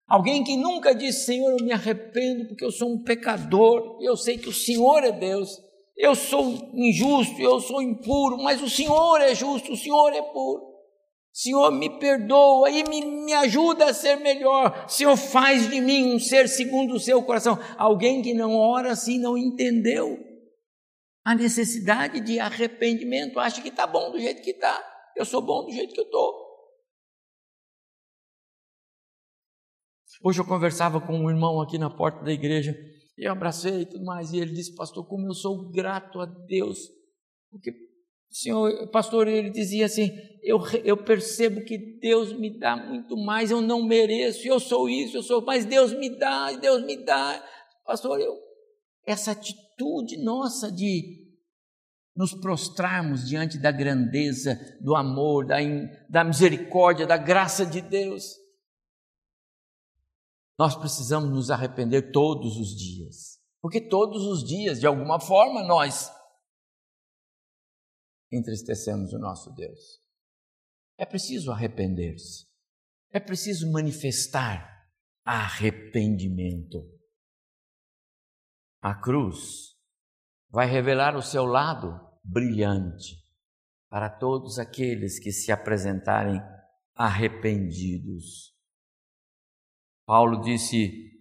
Alguém 0.07 0.43
que 0.43 0.57
nunca 0.57 0.95
disse, 0.95 1.25
Senhor, 1.25 1.51
eu 1.51 1.63
me 1.63 1.71
arrependo 1.71 2.47
porque 2.47 2.65
eu 2.65 2.71
sou 2.71 2.91
um 2.91 3.03
pecador, 3.03 3.99
eu 4.01 4.17
sei 4.17 4.39
que 4.39 4.49
o 4.49 4.53
Senhor 4.53 5.03
é 5.03 5.11
Deus, 5.11 5.51
eu 5.95 6.15
sou 6.15 6.71
injusto, 6.73 7.39
eu 7.39 7.59
sou 7.59 7.81
impuro, 7.81 8.37
mas 8.37 8.61
o 8.61 8.69
Senhor 8.69 9.21
é 9.21 9.35
justo, 9.35 9.73
o 9.73 9.77
Senhor 9.77 10.11
é 10.11 10.21
puro. 10.23 10.74
Senhor, 11.35 11.69
me 11.69 11.99
perdoa 11.99 12.69
e 12.69 12.81
me, 12.87 13.03
me 13.03 13.33
ajuda 13.33 13.89
a 13.89 13.93
ser 13.93 14.15
melhor. 14.15 14.87
Senhor, 14.87 15.17
faz 15.17 15.69
de 15.69 15.81
mim 15.81 16.15
um 16.15 16.17
ser 16.17 16.47
segundo 16.47 16.93
o 16.93 16.99
seu 16.99 17.21
coração. 17.21 17.59
Alguém 17.77 18.21
que 18.21 18.33
não 18.33 18.55
ora 18.55 18.93
assim 18.93 19.19
não 19.19 19.37
entendeu 19.37 20.17
a 21.25 21.35
necessidade 21.35 22.21
de 22.21 22.39
arrependimento, 22.39 23.37
acha 23.37 23.61
que 23.61 23.67
está 23.67 23.85
bom 23.85 24.11
do 24.11 24.19
jeito 24.19 24.41
que 24.41 24.51
está. 24.51 24.81
Eu 25.13 25.25
sou 25.25 25.41
bom 25.41 25.65
do 25.65 25.73
jeito 25.73 25.93
que 25.93 25.99
eu 25.99 26.05
estou. 26.05 26.45
Hoje 30.23 30.39
eu 30.39 30.45
conversava 30.45 31.01
com 31.01 31.19
um 31.19 31.29
irmão 31.29 31.59
aqui 31.59 31.77
na 31.77 31.89
porta 31.89 32.23
da 32.23 32.31
igreja, 32.31 32.73
e 33.17 33.27
eu 33.27 33.33
abracei 33.33 33.81
e 33.81 33.85
tudo 33.85 34.05
mais, 34.05 34.31
e 34.31 34.37
ele 34.37 34.53
disse, 34.53 34.73
pastor, 34.73 35.05
como 35.05 35.27
eu 35.27 35.33
sou 35.33 35.69
grato 35.69 36.21
a 36.21 36.25
Deus, 36.25 36.79
porque 37.51 37.73
Senhor, 38.35 38.89
pastor, 38.89 39.29
ele 39.29 39.49
dizia 39.49 39.85
assim: 39.85 40.11
eu, 40.43 40.59
eu 40.83 40.97
percebo 40.97 41.63
que 41.63 41.77
Deus 42.01 42.33
me 42.33 42.59
dá 42.59 42.75
muito 42.75 43.15
mais, 43.15 43.49
eu 43.49 43.61
não 43.61 43.81
mereço, 43.81 44.45
eu 44.45 44.59
sou 44.59 44.89
isso, 44.89 45.15
eu 45.15 45.23
sou, 45.23 45.41
mas 45.41 45.63
Deus 45.63 45.93
me 45.93 46.09
dá, 46.19 46.51
Deus 46.51 46.83
me 46.83 46.97
dá. 46.97 47.41
Pastor, 47.85 48.19
eu, 48.19 48.33
essa 49.07 49.31
atitude 49.31 50.17
nossa 50.17 50.69
de 50.69 51.23
nos 52.13 52.33
prostrarmos 52.33 53.25
diante 53.25 53.57
da 53.57 53.71
grandeza, 53.71 54.59
do 54.81 54.97
amor, 54.97 55.45
da, 55.45 55.55
da 56.09 56.25
misericórdia, 56.25 57.07
da 57.07 57.15
graça 57.15 57.65
de 57.65 57.79
Deus. 57.79 58.33
Nós 60.59 60.75
precisamos 60.75 61.29
nos 61.29 61.49
arrepender 61.49 62.11
todos 62.11 62.57
os 62.57 62.75
dias, 62.75 63.39
porque 63.61 63.79
todos 63.79 64.25
os 64.25 64.43
dias, 64.43 64.81
de 64.81 64.85
alguma 64.85 65.21
forma, 65.21 65.63
nós 65.63 66.11
entristecemos 68.31 69.13
o 69.13 69.19
nosso 69.19 69.53
Deus. 69.53 70.01
É 70.97 71.05
preciso 71.05 71.51
arrepender-se. 71.51 72.45
É 73.11 73.19
preciso 73.19 73.71
manifestar 73.71 74.89
arrependimento. 75.23 76.77
A 78.81 78.93
cruz 78.93 79.75
vai 80.49 80.67
revelar 80.67 81.15
o 81.15 81.21
seu 81.21 81.45
lado 81.45 81.99
brilhante 82.23 83.23
para 83.89 84.09
todos 84.09 84.59
aqueles 84.59 85.19
que 85.19 85.31
se 85.31 85.51
apresentarem 85.51 86.39
arrependidos. 86.93 88.55
Paulo 90.05 90.41
disse, 90.41 91.11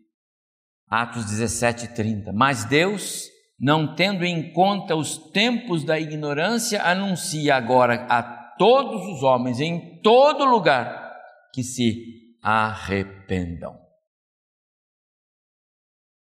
Atos 0.87 1.25
17:30, 1.27 2.33
mas 2.33 2.65
Deus 2.65 3.29
não 3.59 3.95
tendo 3.95 4.25
em 4.25 4.53
conta 4.53 4.97
os 4.97 5.17
tempos 5.31 5.85
da 5.85 5.99
ignorância, 5.99 6.83
anuncia 6.83 7.55
agora 7.55 8.07
a 8.09 8.23
todos 8.57 9.07
os 9.07 9.23
homens, 9.23 9.61
em 9.61 10.01
todo 10.01 10.45
lugar, 10.45 11.13
que 11.53 11.63
se 11.63 12.37
arrependam. 12.43 13.79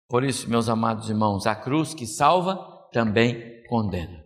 Por 0.09 0.23
isso, 0.23 0.49
meus 0.49 0.69
amados 0.69 1.09
irmãos, 1.09 1.45
a 1.45 1.55
cruz 1.55 1.93
que 1.93 2.05
salva 2.05 2.55
também 2.91 3.61
condena. 3.67 4.23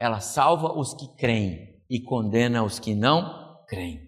Ela 0.00 0.20
salva 0.20 0.76
os 0.76 0.92
que 0.94 1.06
creem 1.16 1.80
e 1.88 2.02
condena 2.02 2.64
os 2.64 2.78
que 2.78 2.94
não 2.94 3.64
creem. 3.68 4.04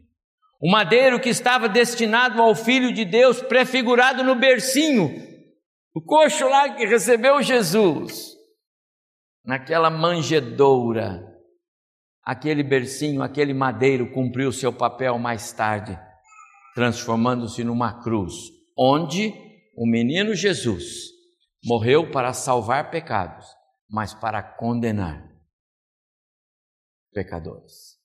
O 0.60 0.68
madeiro 0.68 1.20
que 1.20 1.28
estava 1.28 1.68
destinado 1.68 2.42
ao 2.42 2.52
Filho 2.54 2.92
de 2.92 3.04
Deus, 3.04 3.40
prefigurado 3.40 4.24
no 4.24 4.34
bercinho, 4.34 5.27
o 5.98 6.00
coxo 6.00 6.48
lá 6.48 6.76
que 6.76 6.86
recebeu 6.86 7.42
Jesus, 7.42 8.36
naquela 9.44 9.90
manjedoura, 9.90 11.26
aquele 12.22 12.62
bercinho, 12.62 13.20
aquele 13.20 13.52
madeiro 13.52 14.12
cumpriu 14.12 14.52
seu 14.52 14.72
papel 14.72 15.18
mais 15.18 15.52
tarde, 15.52 15.98
transformando-se 16.72 17.64
numa 17.64 18.00
cruz, 18.00 18.32
onde 18.78 19.34
o 19.76 19.84
menino 19.84 20.36
Jesus 20.36 21.08
morreu 21.64 22.12
para 22.12 22.32
salvar 22.32 22.92
pecados, 22.92 23.44
mas 23.90 24.14
para 24.14 24.40
condenar 24.40 25.28
pecadores. 27.12 27.98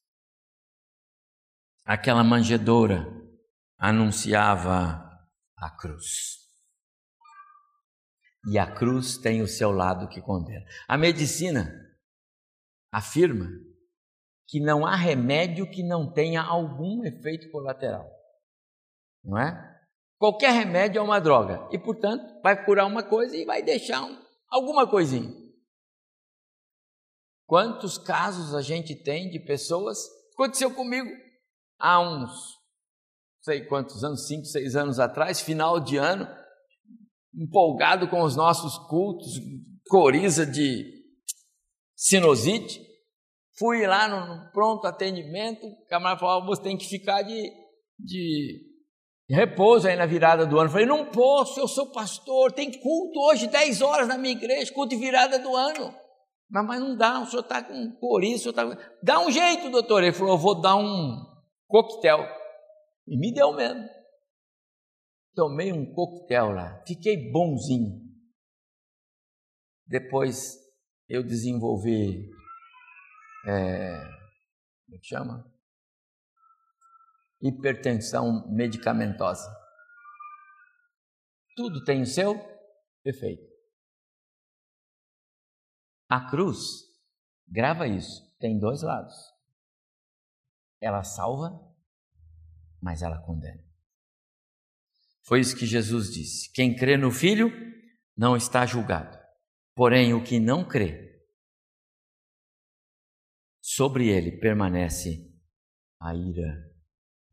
Aquela 1.85 2.23
manjedoura 2.23 3.05
anunciava 3.77 5.07
a 5.55 5.69
cruz 5.77 6.42
e 8.49 8.57
a 8.57 8.69
cruz 8.69 9.17
tem 9.17 9.41
o 9.41 9.47
seu 9.47 9.71
lado 9.71 10.07
que 10.09 10.21
condena. 10.21 10.65
A 10.87 10.97
medicina 10.97 11.73
afirma 12.91 13.47
que 14.47 14.59
não 14.59 14.85
há 14.85 14.95
remédio 14.95 15.69
que 15.69 15.81
não 15.81 16.11
tenha 16.11 16.41
algum 16.41 17.03
efeito 17.05 17.49
colateral. 17.51 18.09
Não 19.23 19.37
é? 19.37 19.73
Qualquer 20.17 20.51
remédio 20.51 20.99
é 20.99 21.01
uma 21.01 21.19
droga 21.19 21.67
e, 21.71 21.79
portanto, 21.79 22.41
vai 22.41 22.63
curar 22.65 22.85
uma 22.85 23.03
coisa 23.03 23.35
e 23.35 23.45
vai 23.45 23.63
deixar 23.63 24.03
um, 24.03 24.21
alguma 24.49 24.89
coisinha. 24.89 25.33
Quantos 27.45 27.97
casos 27.97 28.53
a 28.53 28.61
gente 28.61 28.95
tem 28.95 29.29
de 29.29 29.39
pessoas? 29.39 29.97
Aconteceu 30.33 30.73
comigo 30.73 31.09
há 31.77 31.99
uns, 31.99 32.31
sei 33.41 33.65
quantos 33.65 34.03
anos, 34.03 34.27
cinco, 34.27 34.45
seis 34.45 34.75
anos 34.75 34.99
atrás, 34.99 35.41
final 35.41 35.79
de 35.79 35.97
ano, 35.97 36.27
empolgado 37.35 38.07
com 38.07 38.21
os 38.21 38.35
nossos 38.35 38.77
cultos, 38.87 39.39
coriza 39.87 40.45
de 40.45 40.85
sinusite. 41.95 42.81
Fui 43.57 43.85
lá 43.85 44.07
no 44.07 44.51
pronto 44.51 44.87
atendimento, 44.87 45.65
o 45.65 45.85
camarada 45.87 46.19
falou: 46.19 46.45
você 46.45 46.61
tem 46.61 46.77
que 46.77 46.87
ficar 46.87 47.21
de, 47.21 47.51
de 47.99 48.61
repouso 49.29 49.87
aí 49.87 49.95
na 49.95 50.05
virada 50.05 50.45
do 50.45 50.59
ano. 50.59 50.69
falei: 50.69 50.85
não 50.85 51.05
posso, 51.05 51.59
eu 51.59 51.67
sou 51.67 51.91
pastor, 51.91 52.51
tem 52.51 52.71
culto 52.71 53.19
hoje, 53.19 53.47
10 53.47 53.81
horas 53.81 54.07
na 54.07 54.17
minha 54.17 54.33
igreja, 54.33 54.73
culto 54.73 54.95
de 54.95 55.01
virada 55.01 55.37
do 55.37 55.55
ano. 55.55 55.93
Mas, 56.49 56.65
mas 56.65 56.79
não 56.79 56.97
dá, 56.97 57.21
o 57.21 57.25
senhor 57.25 57.41
está 57.41 57.63
com 57.63 57.91
coriza, 57.99 58.49
o 58.49 58.53
senhor 58.53 58.73
está. 58.73 58.95
Dá 59.01 59.19
um 59.19 59.31
jeito, 59.31 59.69
doutor. 59.69 60.03
Ele 60.03 60.13
falou: 60.13 60.33
eu 60.33 60.39
vou 60.39 60.59
dar 60.59 60.75
um 60.75 61.23
coquetel. 61.67 62.27
E 63.07 63.17
me 63.19 63.33
deu 63.33 63.53
mesmo 63.53 63.87
tomei 65.33 65.71
um 65.71 65.93
coquetel 65.93 66.51
lá, 66.51 66.83
fiquei 66.85 67.31
bonzinho. 67.31 68.01
Depois 69.85 70.57
eu 71.07 71.23
desenvolvi, 71.23 72.29
é, 73.45 73.97
como 74.85 74.97
é 74.97 75.03
chama? 75.03 75.53
Hipertensão 77.41 78.49
medicamentosa. 78.49 79.51
Tudo 81.55 81.83
tem 81.83 82.01
o 82.01 82.07
seu 82.07 82.35
efeito. 83.03 83.51
A 86.09 86.29
cruz, 86.29 86.57
grava 87.47 87.87
isso, 87.87 88.21
tem 88.39 88.57
dois 88.59 88.81
lados. 88.81 89.15
Ela 90.79 91.03
salva, 91.03 91.51
mas 92.81 93.01
ela 93.01 93.21
condena. 93.25 93.72
Foi 95.23 95.39
isso 95.39 95.55
que 95.55 95.65
Jesus 95.65 96.11
disse: 96.11 96.51
quem 96.51 96.75
crê 96.75 96.97
no 96.97 97.11
Filho 97.11 97.51
não 98.15 98.35
está 98.35 98.65
julgado. 98.65 99.17
Porém, 99.75 100.13
o 100.13 100.23
que 100.23 100.39
não 100.39 100.67
crê, 100.67 101.25
sobre 103.61 104.07
ele 104.07 104.37
permanece 104.39 105.33
a 105.99 106.13
ira 106.13 106.71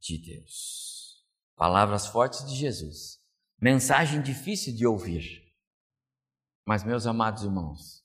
de 0.01 0.17
Deus. 0.17 1.27
Palavras 1.55 2.07
fortes 2.07 2.47
de 2.47 2.55
Jesus. 2.55 3.21
Mensagem 3.61 4.23
difícil 4.23 4.75
de 4.75 4.87
ouvir. 4.87 5.55
Mas, 6.65 6.83
meus 6.83 7.07
amados 7.07 7.43
irmãos, 7.43 8.03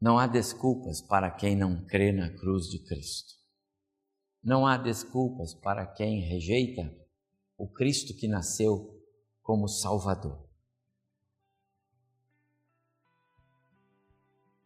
não 0.00 0.18
há 0.18 0.26
desculpas 0.26 1.00
para 1.00 1.30
quem 1.30 1.56
não 1.56 1.86
crê 1.86 2.12
na 2.12 2.28
cruz 2.36 2.66
de 2.66 2.84
Cristo. 2.84 3.37
Não 4.48 4.66
há 4.66 4.78
desculpas 4.78 5.52
para 5.52 5.86
quem 5.86 6.22
rejeita 6.22 6.90
o 7.58 7.68
Cristo 7.68 8.16
que 8.16 8.26
nasceu 8.26 8.98
como 9.42 9.68
Salvador. 9.68 10.48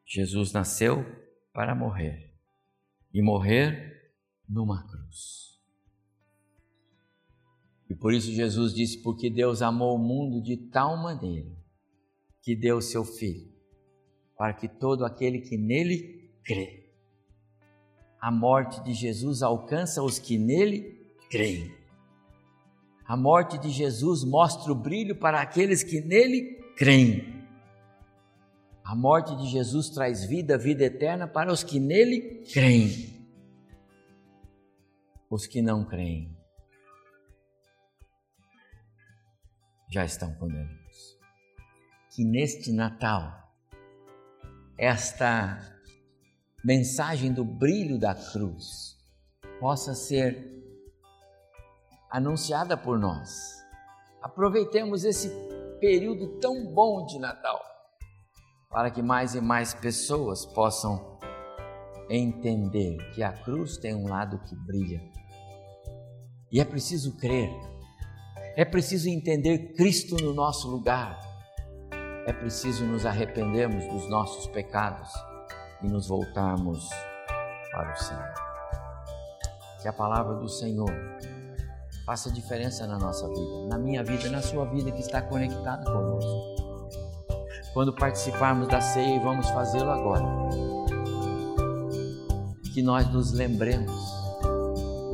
Jesus 0.07 0.53
nasceu 0.53 1.05
para 1.53 1.75
morrer 1.75 2.33
e 3.13 3.21
morrer 3.21 4.15
numa 4.49 4.87
cruz. 4.87 5.61
E 7.91 7.95
por 7.97 8.15
isso 8.15 8.31
Jesus 8.31 8.73
disse: 8.73 9.03
Porque 9.03 9.29
Deus 9.29 9.63
amou 9.63 9.97
o 9.97 9.99
mundo 9.99 10.41
de 10.41 10.57
tal 10.71 10.97
maneira 10.97 11.61
que 12.41 12.55
deu 12.55 12.81
seu 12.81 13.05
Filho, 13.05 13.53
para 14.37 14.55
que 14.55 14.69
todo 14.69 15.05
aquele 15.05 15.41
que 15.41 15.59
nele 15.59 16.39
crê 16.45 16.82
a 18.23 18.31
morte 18.31 18.81
de 18.85 18.95
Jesus 18.95 19.43
alcança 19.43 20.01
os 20.01 20.17
que 20.17 20.39
nele 20.39 20.97
creem. 21.29 21.77
A 23.05 23.17
morte 23.17 23.59
de 23.59 23.69
Jesus 23.69 24.23
mostra 24.23 24.71
o 24.71 24.77
brilho 24.77 25.17
para 25.19 25.41
aqueles 25.41 25.83
que 25.83 26.01
nele 26.01 26.55
creem. 26.77 27.45
A 28.85 28.95
morte 28.95 29.35
de 29.37 29.49
Jesus 29.49 29.91
traz 29.91 30.25
vida, 30.25 30.57
vida 30.57 30.85
eterna 30.85 31.27
para 31.27 31.53
os 31.53 31.65
que 31.65 31.81
nele 31.81 32.45
creem. 32.53 33.27
Os 35.29 35.45
que 35.45 35.61
não 35.61 35.85
creem 35.85 36.31
já 39.91 40.05
estão 40.05 40.33
condenados. 40.37 41.19
Que 42.15 42.25
neste 42.25 42.71
Natal, 42.71 43.53
esta 44.79 45.82
mensagem 46.65 47.33
do 47.33 47.45
brilho 47.45 47.99
da 47.99 48.15
cruz 48.15 48.97
possa 49.59 49.95
ser 49.95 50.49
anunciada 52.09 52.77
por 52.77 52.99
nós. 52.99 53.31
Aproveitemos 54.21 55.05
esse 55.05 55.29
período 55.81 56.39
tão 56.39 56.73
bom 56.73 57.05
de 57.07 57.19
Natal 57.19 57.61
para 58.71 58.91
que 58.91 59.03
mais 59.03 59.35
e 59.35 59.41
mais 59.41 59.75
pessoas 59.75 60.47
possam 60.47 61.19
entender 62.09 62.97
que 63.13 63.23
a 63.23 63.33
cruz 63.33 63.77
tem 63.77 63.95
um 63.95 64.09
lado 64.09 64.39
que 64.39 64.55
brilha. 64.55 65.01
E 66.51 66.61
é 66.61 66.65
preciso 66.65 67.17
crer, 67.17 67.51
é 68.57 68.65
preciso 68.65 69.09
entender 69.09 69.75
Cristo 69.75 70.17
no 70.23 70.33
nosso 70.33 70.69
lugar, 70.69 71.19
é 72.27 72.33
preciso 72.33 72.85
nos 72.85 73.05
arrependermos 73.05 73.85
dos 73.89 74.09
nossos 74.09 74.47
pecados 74.47 75.13
e 75.83 75.89
nos 75.89 76.09
voltarmos 76.09 76.89
para 77.73 77.93
o 77.93 77.97
Senhor. 77.97 78.35
Que 79.81 79.89
a 79.89 79.93
palavra 79.93 80.35
do 80.35 80.49
Senhor 80.49 80.91
faça 82.05 82.31
diferença 82.31 82.87
na 82.87 82.99
nossa 82.99 83.29
vida, 83.29 83.69
na 83.69 83.79
minha 83.79 84.03
vida, 84.03 84.29
na 84.31 84.43
sua 84.43 84.65
vida 84.67 84.91
que 84.91 85.01
está 85.01 85.21
conectada 85.23 85.85
conosco. 85.85 86.53
Quando 87.73 87.93
participarmos 87.93 88.69
da 88.69 88.81
ceia, 88.81 89.17
e 89.17 89.19
vamos 89.19 89.49
fazê-lo 89.49 89.91
agora, 89.91 90.25
que 92.73 92.83
nós 92.83 93.11
nos 93.11 93.33
lembremos 93.33 93.93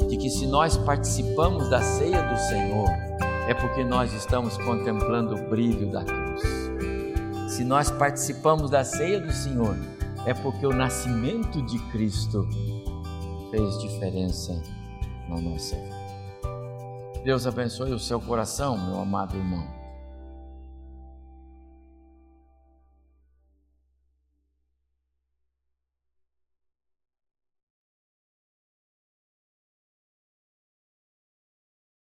de 0.08 0.16
que 0.16 0.30
se 0.30 0.46
nós 0.46 0.76
participamos 0.76 1.68
da 1.68 1.80
ceia 1.82 2.22
do 2.22 2.38
Senhor, 2.38 2.88
é 3.48 3.54
porque 3.54 3.84
nós 3.84 4.12
estamos 4.12 4.56
contemplando 4.58 5.34
o 5.34 5.48
brilho 5.48 5.90
da 5.90 6.04
cruz. 6.04 6.42
Se 7.52 7.64
nós 7.64 7.90
participamos 7.90 8.70
da 8.70 8.84
ceia 8.84 9.20
do 9.20 9.32
Senhor, 9.32 9.76
é 10.28 10.34
porque 10.34 10.66
o 10.66 10.74
nascimento 10.74 11.62
de 11.62 11.78
Cristo 11.90 12.46
fez 13.50 13.78
diferença 13.78 14.62
na 15.26 15.40
nossa 15.40 15.74
vida. 15.74 15.96
Deus 17.24 17.46
abençoe 17.46 17.92
o 17.94 17.98
seu 17.98 18.20
coração, 18.20 18.76
meu 18.76 19.00
amado 19.00 19.34
irmão. 19.34 19.77